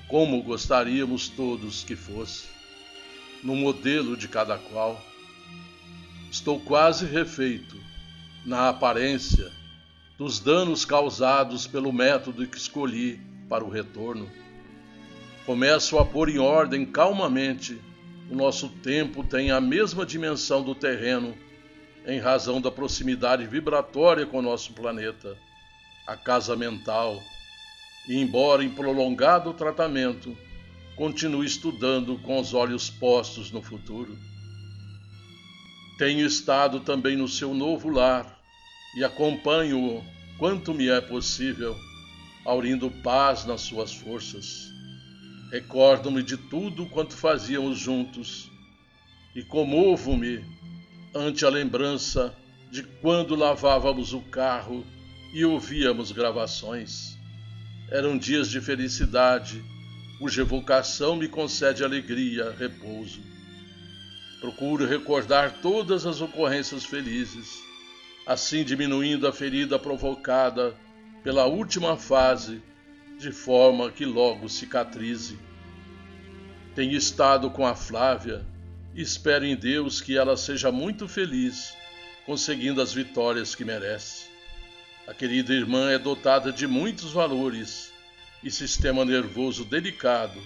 como 0.07 0.43
gostaríamos 0.43 1.29
todos 1.29 1.83
que 1.83 1.97
fosse, 1.97 2.47
no 3.43 3.55
modelo 3.55 4.17
de 4.17 4.29
cada 4.29 4.57
qual. 4.57 5.03
Estou 6.31 6.61
quase 6.61 7.05
refeito, 7.07 7.77
na 8.47 8.69
aparência, 8.69 9.53
dos 10.17 10.41
danos 10.41 10.85
causados 10.85 11.67
pelo 11.67 11.93
método 11.93 12.47
que 12.47 12.57
escolhi 12.57 13.21
para 13.49 13.65
o 13.65 13.69
retorno 13.69 14.38
começo 15.49 15.99
a 15.99 16.05
pôr 16.05 16.29
em 16.29 16.37
ordem 16.37 16.85
calmamente. 16.85 17.81
O 18.31 18.37
nosso 18.37 18.69
tempo 18.69 19.25
tem 19.25 19.51
a 19.51 19.59
mesma 19.59 20.05
dimensão 20.05 20.63
do 20.63 20.75
terreno, 20.75 21.35
em 22.07 22.19
razão 22.21 22.61
da 22.61 22.71
proximidade 22.71 23.47
vibratória 23.47 24.27
com 24.27 24.41
o 24.41 24.43
nosso 24.43 24.75
planeta, 24.75 25.39
a 26.07 26.15
casa 26.19 26.55
mental, 26.55 27.19
e 28.07 28.19
embora 28.19 28.63
em 28.63 28.69
prolongado 28.69 29.55
tratamento, 29.55 30.37
continue 30.97 31.47
estudando 31.47 32.19
com 32.19 32.39
os 32.39 32.53
olhos 32.53 32.91
postos 32.91 33.51
no 33.51 33.63
futuro. 33.63 34.19
Tenho 35.97 36.27
estado 36.27 36.81
também 36.81 37.17
no 37.17 37.27
seu 37.27 37.55
novo 37.55 37.89
lar 37.89 38.39
e 38.95 39.03
acompanho-o 39.03 40.05
quanto 40.39 40.75
me 40.75 40.91
é 40.91 41.01
possível, 41.01 41.75
aurindo 42.45 42.91
paz 43.03 43.47
nas 43.47 43.63
suas 43.63 43.95
forças. 43.95 44.77
Recordo-me 45.51 46.23
de 46.23 46.37
tudo 46.37 46.85
quanto 46.87 47.15
fazíamos 47.15 47.79
juntos 47.79 48.51
e 49.35 49.43
comovo-me 49.43 50.45
ante 51.15 51.47
a 51.47 51.49
lembrança 51.49 52.37
de 52.71 52.83
quando 52.83 53.35
lavávamos 53.35 54.13
o 54.13 54.21
carro 54.21 54.85
e 55.33 55.47
ouvíamos 55.47 56.13
gravações. 56.13 57.17
Eram 57.91 58.19
dias 58.19 58.51
de 58.51 58.61
felicidade, 58.61 59.65
cuja 60.19 60.43
evocação 60.43 61.17
me 61.17 61.29
concede 61.29 61.83
alegria, 61.83 62.51
repouso. 62.51 63.23
Procuro 64.43 64.87
recordar 64.87 65.63
todas 65.63 66.05
as 66.05 66.21
ocorrências 66.21 66.85
felizes, 66.85 67.59
assim 68.27 68.65
diminuindo 68.65 69.27
a 69.27 69.33
ferida 69.33 69.79
provocada 69.79 70.77
pela 71.25 71.47
última 71.47 71.97
fase 71.97 72.63
de 73.19 73.33
forma 73.33 73.91
que 73.91 74.05
logo 74.05 74.49
cicatrize. 74.49 75.39
Tenho 76.75 76.97
estado 76.97 77.51
com 77.51 77.67
a 77.67 77.75
Flávia 77.75 78.47
e 78.95 79.03
espero 79.03 79.45
em 79.45 79.57
Deus 79.57 80.01
que 80.01 80.17
ela 80.17 80.37
seja 80.37 80.71
muito 80.71 81.09
feliz, 81.09 81.77
conseguindo 82.25 82.81
as 82.81 82.93
vitórias 82.93 83.55
que 83.57 83.65
merece. 83.65 84.29
A 85.07 85.13
querida 85.13 85.53
irmã 85.53 85.91
é 85.91 85.99
dotada 85.99 86.53
de 86.53 86.67
muitos 86.67 87.13
valores 87.13 87.93
e 88.45 88.51
sistema 88.51 89.05
nervoso 89.05 89.65
delicado, 89.65 90.41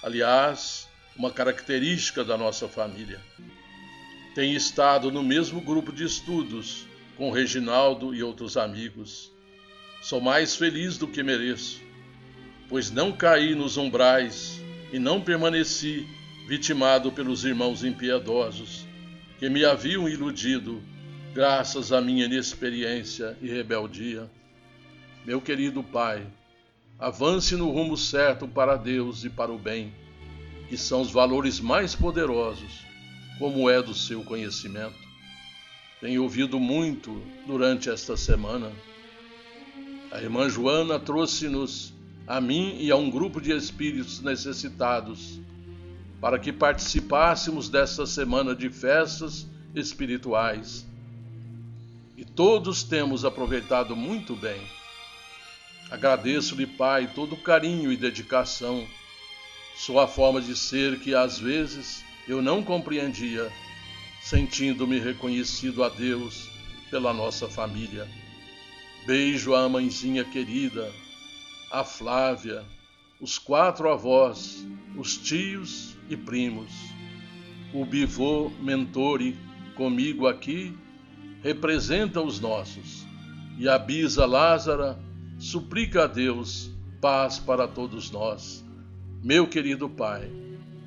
aliás, 0.00 0.88
uma 1.16 1.32
característica 1.32 2.24
da 2.24 2.38
nossa 2.38 2.68
família. 2.68 3.20
Tem 4.36 4.54
estado 4.54 5.10
no 5.10 5.22
mesmo 5.22 5.60
grupo 5.60 5.92
de 5.92 6.04
estudos 6.04 6.86
com 7.16 7.30
Reginaldo 7.30 8.14
e 8.14 8.22
outros 8.22 8.56
amigos. 8.56 9.32
Sou 10.02 10.20
mais 10.20 10.54
feliz 10.54 10.98
do 10.98 11.08
que 11.08 11.22
mereço, 11.22 11.80
pois 12.68 12.90
não 12.90 13.12
caí 13.12 13.54
nos 13.54 13.76
umbrais 13.76 14.60
e 14.92 14.98
não 14.98 15.20
permaneci 15.20 16.06
vitimado 16.46 17.10
pelos 17.10 17.44
irmãos 17.44 17.82
impiedosos 17.82 18.86
que 19.38 19.48
me 19.48 19.64
haviam 19.64 20.08
iludido 20.08 20.82
graças 21.32 21.92
à 21.92 22.00
minha 22.00 22.26
inexperiência 22.26 23.36
e 23.40 23.48
rebeldia. 23.48 24.30
Meu 25.24 25.40
querido 25.40 25.82
Pai, 25.82 26.26
avance 26.98 27.56
no 27.56 27.70
rumo 27.70 27.96
certo 27.96 28.46
para 28.46 28.76
Deus 28.76 29.24
e 29.24 29.30
para 29.30 29.50
o 29.50 29.58
bem, 29.58 29.92
que 30.68 30.76
são 30.76 31.00
os 31.00 31.10
valores 31.10 31.60
mais 31.60 31.94
poderosos, 31.94 32.84
como 33.38 33.68
é 33.70 33.82
do 33.82 33.94
seu 33.94 34.22
conhecimento. 34.22 34.94
Tenho 36.00 36.22
ouvido 36.22 36.60
muito 36.60 37.22
durante 37.46 37.88
esta 37.88 38.16
semana. 38.16 38.70
A 40.12 40.20
irmã 40.20 40.50
Joana 40.50 41.00
trouxe-nos, 41.00 41.93
a 42.26 42.40
mim 42.40 42.76
e 42.80 42.90
a 42.90 42.96
um 42.96 43.10
grupo 43.10 43.40
de 43.40 43.52
espíritos 43.52 44.20
necessitados, 44.20 45.40
para 46.20 46.38
que 46.38 46.52
participássemos 46.52 47.68
desta 47.68 48.06
semana 48.06 48.54
de 48.54 48.70
festas 48.70 49.46
espirituais. 49.74 50.86
E 52.16 52.24
todos 52.24 52.82
temos 52.82 53.24
aproveitado 53.24 53.94
muito 53.94 54.34
bem. 54.34 54.60
Agradeço-lhe, 55.90 56.66
Pai, 56.66 57.10
todo 57.14 57.34
o 57.34 57.42
carinho 57.42 57.92
e 57.92 57.96
dedicação, 57.96 58.86
sua 59.76 60.06
forma 60.06 60.40
de 60.40 60.56
ser 60.56 61.00
que 61.00 61.14
às 61.14 61.38
vezes 61.38 62.02
eu 62.26 62.40
não 62.40 62.62
compreendia, 62.62 63.52
sentindo-me 64.22 64.98
reconhecido 64.98 65.84
a 65.84 65.90
Deus 65.90 66.48
pela 66.90 67.12
nossa 67.12 67.48
família. 67.48 68.08
Beijo 69.04 69.54
à 69.54 69.68
mãezinha 69.68 70.24
querida, 70.24 70.90
a 71.74 71.82
Flávia, 71.82 72.64
os 73.20 73.36
quatro 73.36 73.90
avós, 73.90 74.64
os 74.96 75.16
tios 75.16 75.96
e 76.08 76.16
primos. 76.16 76.70
O 77.72 77.84
bivô 77.84 78.48
Mentore, 78.60 79.36
comigo 79.74 80.28
aqui, 80.28 80.72
representa 81.42 82.20
os 82.20 82.38
nossos, 82.38 83.04
e 83.58 83.68
a 83.68 83.76
bisa 83.76 84.24
Lázara 84.24 84.96
suplica 85.36 86.04
a 86.04 86.06
Deus 86.06 86.70
paz 87.00 87.40
para 87.40 87.66
todos 87.66 88.08
nós. 88.08 88.64
Meu 89.20 89.44
querido 89.44 89.88
Pai, 89.88 90.30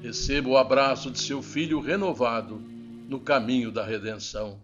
receba 0.01 0.47
o 0.47 0.57
abraço 0.57 1.11
de 1.11 1.19
seu 1.19 1.41
filho 1.41 1.81
renovado 1.81 2.61
no 3.09 3.19
caminho 3.19 3.73
da 3.73 3.85
redenção. 3.85 4.57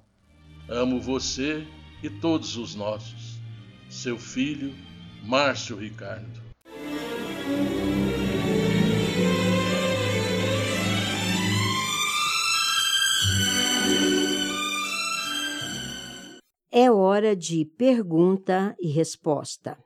Amo 0.70 1.02
você 1.02 1.68
e 2.02 2.10
todos 2.10 2.56
os 2.56 2.76
nossos. 2.76 3.42
Seu 3.90 4.18
filho, 4.18 4.74
Márcio 5.24 5.78
Ricardo. 5.78 6.44
É 16.70 16.92
hora 16.92 17.36
de 17.36 17.64
pergunta 17.64 18.76
e 18.78 18.90
resposta. 18.90 19.78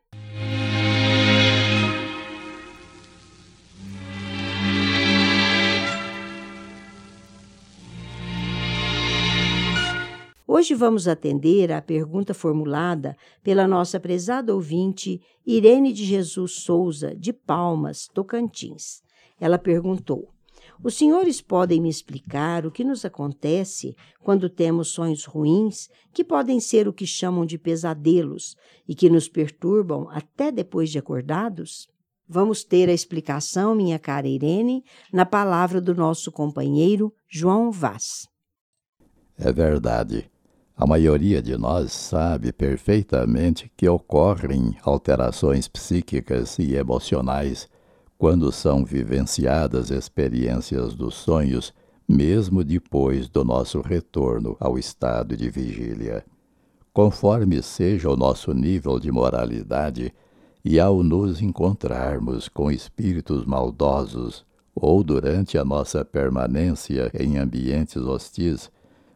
Hoje 10.67 10.75
vamos 10.75 11.07
atender 11.07 11.71
à 11.71 11.81
pergunta 11.81 12.33
formulada 12.33 13.15
pela 13.41 13.65
nossa 13.65 14.01
prezada 14.01 14.53
ouvinte 14.53 15.21
Irene 15.45 15.93
de 15.93 16.03
Jesus 16.03 16.55
Souza, 16.55 17.15
de 17.15 17.31
Palmas, 17.31 18.09
Tocantins. 18.13 19.01
Ela 19.39 19.57
perguntou: 19.57 20.27
Os 20.83 20.95
senhores 20.95 21.39
podem 21.39 21.79
me 21.79 21.87
explicar 21.87 22.65
o 22.65 22.71
que 22.71 22.83
nos 22.83 23.05
acontece 23.05 23.95
quando 24.21 24.49
temos 24.49 24.89
sonhos 24.89 25.23
ruins, 25.23 25.87
que 26.13 26.21
podem 26.21 26.59
ser 26.59 26.85
o 26.85 26.91
que 26.91 27.07
chamam 27.07 27.45
de 27.45 27.57
pesadelos 27.57 28.53
e 28.85 28.93
que 28.93 29.09
nos 29.09 29.29
perturbam 29.29 30.09
até 30.09 30.51
depois 30.51 30.89
de 30.89 30.99
acordados? 30.99 31.87
Vamos 32.27 32.65
ter 32.65 32.89
a 32.89 32.93
explicação, 32.93 33.73
minha 33.73 33.97
cara 33.97 34.27
Irene, 34.27 34.83
na 35.13 35.25
palavra 35.25 35.79
do 35.79 35.95
nosso 35.95 36.29
companheiro 36.29 37.13
João 37.29 37.71
Vaz. 37.71 38.27
É 39.39 39.53
verdade. 39.53 40.29
A 40.77 40.85
maioria 40.85 41.41
de 41.41 41.57
nós 41.57 41.91
sabe 41.91 42.53
perfeitamente 42.53 43.71
que 43.75 43.89
ocorrem 43.89 44.77
alterações 44.83 45.67
psíquicas 45.67 46.59
e 46.59 46.75
emocionais 46.75 47.67
quando 48.15 48.51
são 48.51 48.85
vivenciadas 48.85 49.89
experiências 49.89 50.93
dos 50.93 51.15
sonhos, 51.15 51.73
mesmo 52.07 52.63
depois 52.63 53.27
do 53.27 53.43
nosso 53.43 53.81
retorno 53.81 54.55
ao 54.59 54.77
estado 54.77 55.35
de 55.35 55.49
vigília. 55.49 56.23
Conforme 56.93 57.63
seja 57.63 58.07
o 58.11 58.15
nosso 58.15 58.53
nível 58.53 58.99
de 58.99 59.11
moralidade, 59.11 60.13
e 60.63 60.79
ao 60.79 61.01
nos 61.01 61.41
encontrarmos 61.41 62.47
com 62.49 62.69
espíritos 62.69 63.45
maldosos 63.45 64.45
ou 64.75 65.03
durante 65.03 65.57
a 65.57 65.65
nossa 65.65 66.05
permanência 66.05 67.09
em 67.17 67.37
ambientes 67.37 68.01
hostis, 68.03 68.69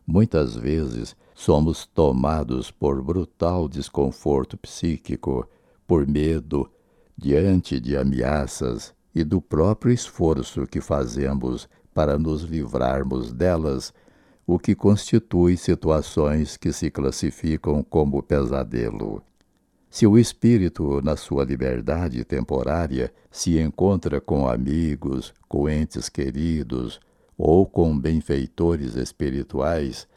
muitas 0.07 0.55
vezes 0.55 1.15
somos 1.33 1.85
tomados 1.85 2.71
por 2.71 3.01
brutal 3.01 3.67
desconforto 3.67 4.57
psíquico, 4.57 5.47
por 5.87 6.07
medo, 6.07 6.69
diante 7.17 7.79
de 7.79 7.95
ameaças 7.97 8.93
e 9.13 9.23
do 9.23 9.41
próprio 9.41 9.93
esforço 9.93 10.65
que 10.65 10.81
fazemos 10.81 11.67
para 11.93 12.17
nos 12.17 12.43
livrarmos 12.43 13.31
delas, 13.31 13.93
o 14.47 14.57
que 14.57 14.73
constitui 14.73 15.55
situações 15.57 16.57
que 16.57 16.73
se 16.73 16.89
classificam 16.89 17.83
como 17.83 18.23
pesadelo. 18.23 19.21
Se 19.89 20.07
o 20.07 20.17
espírito, 20.17 21.01
na 21.03 21.17
sua 21.17 21.43
liberdade 21.43 22.23
temporária, 22.23 23.13
se 23.29 23.59
encontra 23.59 24.21
com 24.21 24.47
amigos, 24.47 25.33
com 25.49 25.69
entes 25.69 26.07
queridos 26.07 26.99
ou 27.37 27.65
com 27.65 27.97
benfeitores 27.97 28.95
espirituais, 28.95 30.07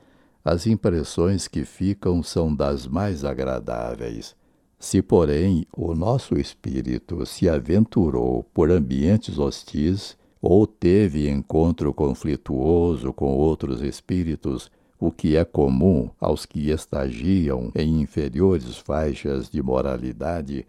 as 0.45 0.67
impressões 0.67 1.49
que 1.49 1.65
ficam 1.65 2.23
são 2.23 2.55
das 2.55 2.87
mais 2.87 3.25
agradáveis. 3.25 4.37
Se, 4.79 5.01
porém, 5.01 5.67
o 5.75 5.95
nosso 5.95 6.39
espírito 6.39 7.25
se 7.25 7.49
aventurou 7.49 8.45
por 8.53 8.71
ambientes 8.71 9.39
hostis 9.39 10.17
ou 10.43 10.67
teve 10.67 11.31
encontro 11.31 11.95
conflituoso 11.95 13.11
com 13.15 13.33
outros 13.33 13.81
espíritos, 13.81 14.71
o 15.01 15.11
que 15.11 15.37
é 15.37 15.45
comum 15.45 16.11
aos 16.21 16.45
que 16.45 16.71
estagiam 16.71 17.73
em 17.75 18.03
inferiores 18.03 18.77
faixas 18.77 19.49
de 19.49 19.63
moralidade, 19.63 20.67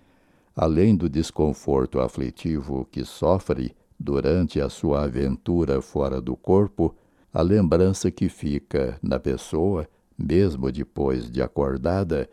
além 0.55 0.95
do 0.95 1.09
desconforto 1.09 1.99
aflitivo 1.99 2.87
que 2.89 3.03
sofre 3.03 3.75
durante 3.99 4.61
a 4.61 4.69
sua 4.69 5.03
aventura 5.03 5.81
fora 5.81 6.21
do 6.21 6.37
corpo, 6.37 6.95
a 7.35 7.41
lembrança 7.41 8.09
que 8.09 8.29
fica 8.29 8.97
na 9.03 9.19
pessoa, 9.19 9.85
mesmo 10.17 10.71
depois 10.71 11.29
de 11.29 11.41
acordada, 11.41 12.29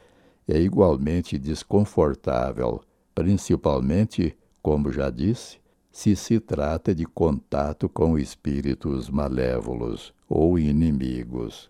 é 0.47 0.61
igualmente 0.61 1.37
desconfortável, 1.37 2.81
principalmente, 3.13 4.37
como 4.63 4.93
já 4.93 5.11
disse, 5.11 5.59
se 5.91 6.15
se 6.15 6.39
trata 6.39 6.95
de 6.95 7.05
contato 7.05 7.89
com 7.89 8.17
espíritos 8.17 9.11
malévolos 9.11 10.15
ou 10.29 10.57
inimigos. 10.57 11.69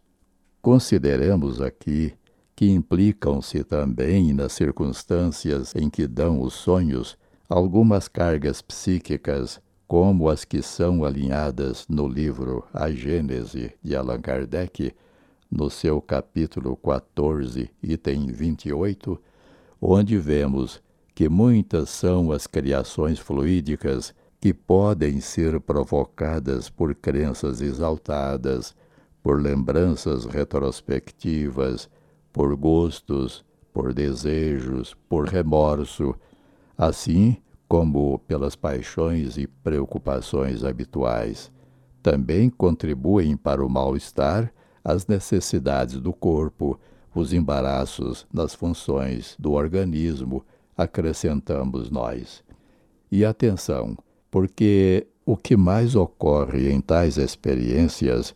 Consideremos 0.61 1.59
aqui 1.59 2.13
que 2.55 2.71
implicam-se 2.71 3.65
também 3.65 4.35
nas 4.35 4.53
circunstâncias 4.53 5.75
em 5.75 5.89
que 5.89 6.07
dão 6.07 6.43
os 6.43 6.53
sonhos 6.53 7.17
algumas 7.49 8.09
cargas 8.09 8.61
psíquicas 8.61 9.59
como 9.93 10.31
as 10.31 10.43
que 10.43 10.63
são 10.63 11.05
alinhadas 11.05 11.87
no 11.87 12.09
livro 12.09 12.65
A 12.73 12.91
Gênese 12.91 13.75
de 13.83 13.95
Allan 13.95 14.23
Kardec, 14.23 14.91
no 15.51 15.69
seu 15.69 16.01
capítulo 16.01 16.75
14, 16.77 17.71
item 17.83 18.29
28, 18.29 19.21
onde 19.79 20.17
vemos 20.17 20.83
que 21.15 21.29
muitas 21.29 21.91
são 21.91 22.33
as 22.33 22.47
criações 22.47 23.19
fluídicas 23.19 24.15
que 24.41 24.55
podem 24.55 25.21
ser 25.21 25.61
provocadas 25.61 26.71
por 26.71 26.95
crenças 26.95 27.61
exaltadas, 27.61 28.75
por 29.23 29.43
lembranças 29.43 30.25
retrospectivas, 30.25 31.87
por 32.33 32.57
gostos, 32.57 33.45
por 33.75 33.93
desejos, 33.93 34.97
por 35.07 35.29
remorso, 35.29 36.15
assim 36.79 37.37
como 37.73 38.19
pelas 38.29 38.55
paixões 38.55 39.39
e 39.39 39.47
preocupações 39.47 40.63
habituais. 40.63 41.51
Também 42.03 42.51
contribuem 42.51 43.35
para 43.35 43.65
o 43.65 43.69
mal-estar 43.71 44.53
as 44.85 45.07
necessidades 45.07 45.99
do 45.99 46.13
corpo, 46.13 46.79
os 47.15 47.33
embaraços 47.33 48.27
nas 48.31 48.55
funções 48.55 49.35
do 49.39 49.53
organismo, 49.53 50.45
acrescentamos 50.77 51.91
nós. 51.91 52.45
E 53.11 53.25
atenção, 53.25 53.97
porque 54.31 55.07
o 55.25 55.35
que 55.35 55.57
mais 55.57 55.97
ocorre 55.97 56.71
em 56.71 56.79
tais 56.79 57.17
experiências 57.17 58.35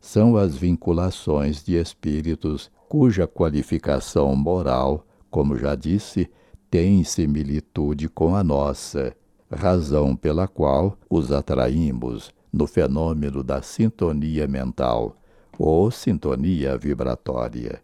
são 0.00 0.36
as 0.36 0.54
vinculações 0.54 1.60
de 1.60 1.74
espíritos 1.74 2.70
cuja 2.88 3.26
qualificação 3.26 4.36
moral, 4.36 5.04
como 5.28 5.56
já 5.56 5.74
disse, 5.74 6.30
tem 6.76 7.02
similitude 7.04 8.06
com 8.06 8.36
a 8.36 8.44
nossa, 8.44 9.16
razão 9.50 10.14
pela 10.14 10.46
qual 10.46 10.98
os 11.08 11.32
atraímos 11.32 12.30
no 12.52 12.66
fenômeno 12.66 13.42
da 13.42 13.62
sintonia 13.62 14.46
mental 14.46 15.16
ou 15.58 15.90
sintonia 15.90 16.76
vibratória. 16.76 17.80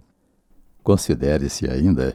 Considere-se 0.83 1.67
ainda 1.71 2.15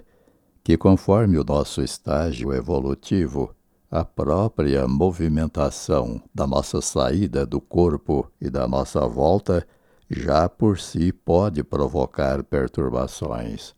que, 0.63 0.77
conforme 0.77 1.39
o 1.39 1.43
nosso 1.43 1.81
estágio 1.81 2.53
evolutivo, 2.53 3.55
a 3.89 4.05
própria 4.05 4.87
movimentação 4.87 6.21
da 6.31 6.45
nossa 6.45 6.79
saída 6.79 7.43
do 7.43 7.59
corpo 7.59 8.31
e 8.39 8.51
da 8.51 8.67
nossa 8.67 9.07
volta 9.07 9.67
já 10.07 10.47
por 10.47 10.77
si 10.77 11.11
pode 11.11 11.63
provocar 11.63 12.43
perturbações. 12.43 13.73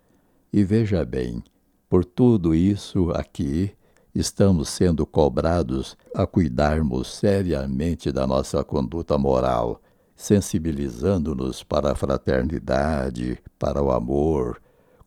E 0.51 0.65
veja 0.65 1.05
bem, 1.05 1.41
por 1.89 2.05
tudo 2.05 2.53
isso 2.53 3.11
aqui, 3.11 3.71
estamos 4.13 4.69
sendo 4.69 5.07
cobrados 5.07 5.97
a 6.13 6.27
cuidarmos 6.27 7.07
seriamente 7.15 8.11
da 8.11 8.27
nossa 8.27 8.63
conduta 8.63 9.17
moral, 9.17 9.81
sensibilizando-nos 10.15 11.63
para 11.63 11.91
a 11.91 11.95
fraternidade, 11.95 13.39
para 13.57 13.81
o 13.81 13.91
amor, 13.91 14.61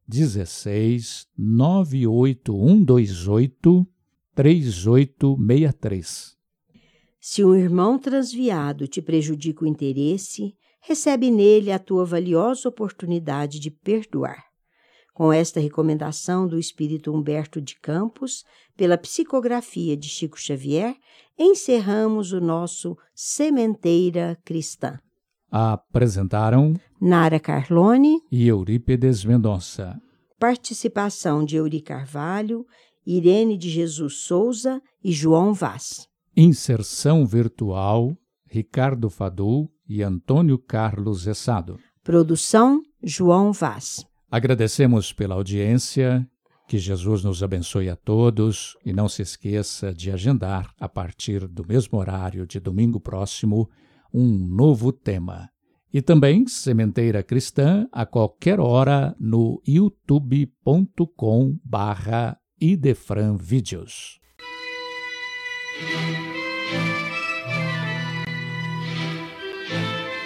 16 0.07 1.27
98128 1.37 3.87
3863. 4.35 6.37
Se 7.21 7.45
um 7.45 7.55
irmão 7.55 7.99
transviado 7.99 8.87
te 8.87 9.01
prejudica 9.01 9.65
o 9.65 9.67
interesse, 9.67 10.55
recebe 10.81 11.31
nele 11.31 11.73
a 11.73 11.79
tua 11.79 12.05
valiosa 12.05 12.69
oportunidade 12.69 13.59
de 13.59 13.71
perdoar. 13.71 14.45
Com 15.15 15.33
esta 15.33 15.61
recomendação 15.61 16.47
do 16.47 16.59
espírito 16.59 17.11
Humberto 17.13 17.61
de 17.61 17.77
Campos, 17.77 18.45
pela 18.77 18.99
psicografia 18.99 19.97
de 19.97 20.09
Chico 20.09 20.39
Xavier, 20.39 20.97
encerramos 21.39 22.33
o 22.33 22.41
nosso 22.41 22.99
Sementeira 23.15 24.37
Cristã. 24.45 24.99
Apresentaram 25.57 26.75
Nara 27.01 27.39
Carlone 27.39 28.19
e 28.29 28.49
Eurípedes 28.49 29.25
Mendonça. 29.25 29.97
Participação 30.37 31.45
de 31.45 31.55
Euri 31.55 31.81
Carvalho, 31.81 32.67
Irene 33.07 33.57
de 33.57 33.71
Jesus 33.71 34.15
Souza 34.25 34.83
e 35.01 35.13
João 35.13 35.55
Vaz. 35.55 36.09
Inserção 36.37 37.25
virtual 37.25 38.17
Ricardo 38.51 39.09
Fadu 39.09 39.71
e 39.89 40.03
Antônio 40.03 40.59
Carlos 40.59 41.25
Essado. 41.29 41.79
Produção 42.03 42.83
João 43.01 43.53
Vaz. 43.53 44.05
Agradecemos 44.29 45.13
pela 45.13 45.37
audiência. 45.37 46.29
Que 46.67 46.79
Jesus 46.79 47.23
nos 47.23 47.45
abençoe 47.45 47.89
a 47.89 47.95
todos 47.95 48.77
e 48.85 48.93
não 48.93 49.09
se 49.09 49.23
esqueça 49.23 49.95
de 49.95 50.11
agendar 50.11 50.75
a 50.81 50.89
partir 50.89 51.47
do 51.47 51.65
mesmo 51.65 51.97
horário 51.97 52.45
de 52.45 52.59
domingo 52.59 52.99
próximo 52.99 53.71
um 54.15 54.39
novo 54.39 54.93
tema. 54.93 55.51
E 55.93 56.01
também 56.01 56.47
Sementeira 56.47 57.23
Cristã 57.23 57.89
a 57.93 58.07
qualquer 58.07 58.61
hora 58.61 59.15
no 59.19 59.61
youtube.com 59.67 61.59
barra 61.65 62.39
Idefran 62.61 63.37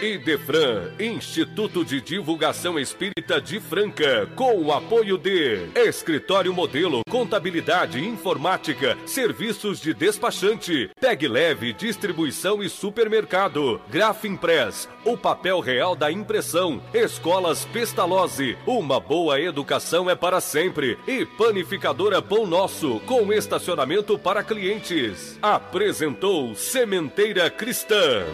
Idefran, 0.01 0.93
Instituto 1.01 1.85
de 1.85 2.01
Divulgação 2.01 2.79
Espírita 2.79 3.41
de 3.41 3.59
Franca, 3.59 4.29
com 4.37 4.63
o 4.63 4.73
apoio 4.73 5.19
de 5.19 5.69
Escritório 5.75 6.55
Modelo, 6.55 7.03
Contabilidade, 7.11 7.99
Informática, 7.99 8.97
Serviços 9.05 9.81
de 9.81 9.93
Despachante, 9.93 10.89
Tag 11.01 11.27
Leve, 11.27 11.73
Distribuição 11.73 12.63
e 12.63 12.69
Supermercado, 12.69 13.81
Grafimpress, 13.91 14.89
o 15.05 15.17
papel 15.17 15.59
real 15.59 15.97
da 15.97 16.13
impressão, 16.13 16.81
Escolas 16.95 17.65
Pestalozzi, 17.65 18.57
uma 18.65 19.01
boa 19.01 19.41
educação 19.41 20.09
é 20.09 20.15
para 20.15 20.41
sempre 20.41 20.97
e 21.09 21.27
Panificadora 21.27 22.23
Pão 22.23 22.47
Nosso, 22.47 23.01
com 23.01 23.33
estacionamento 23.33 24.17
para 24.17 24.45
clientes. 24.45 25.37
Apresentou 25.43 26.55
Sementeira 26.55 27.51
Cristã. 27.51 28.25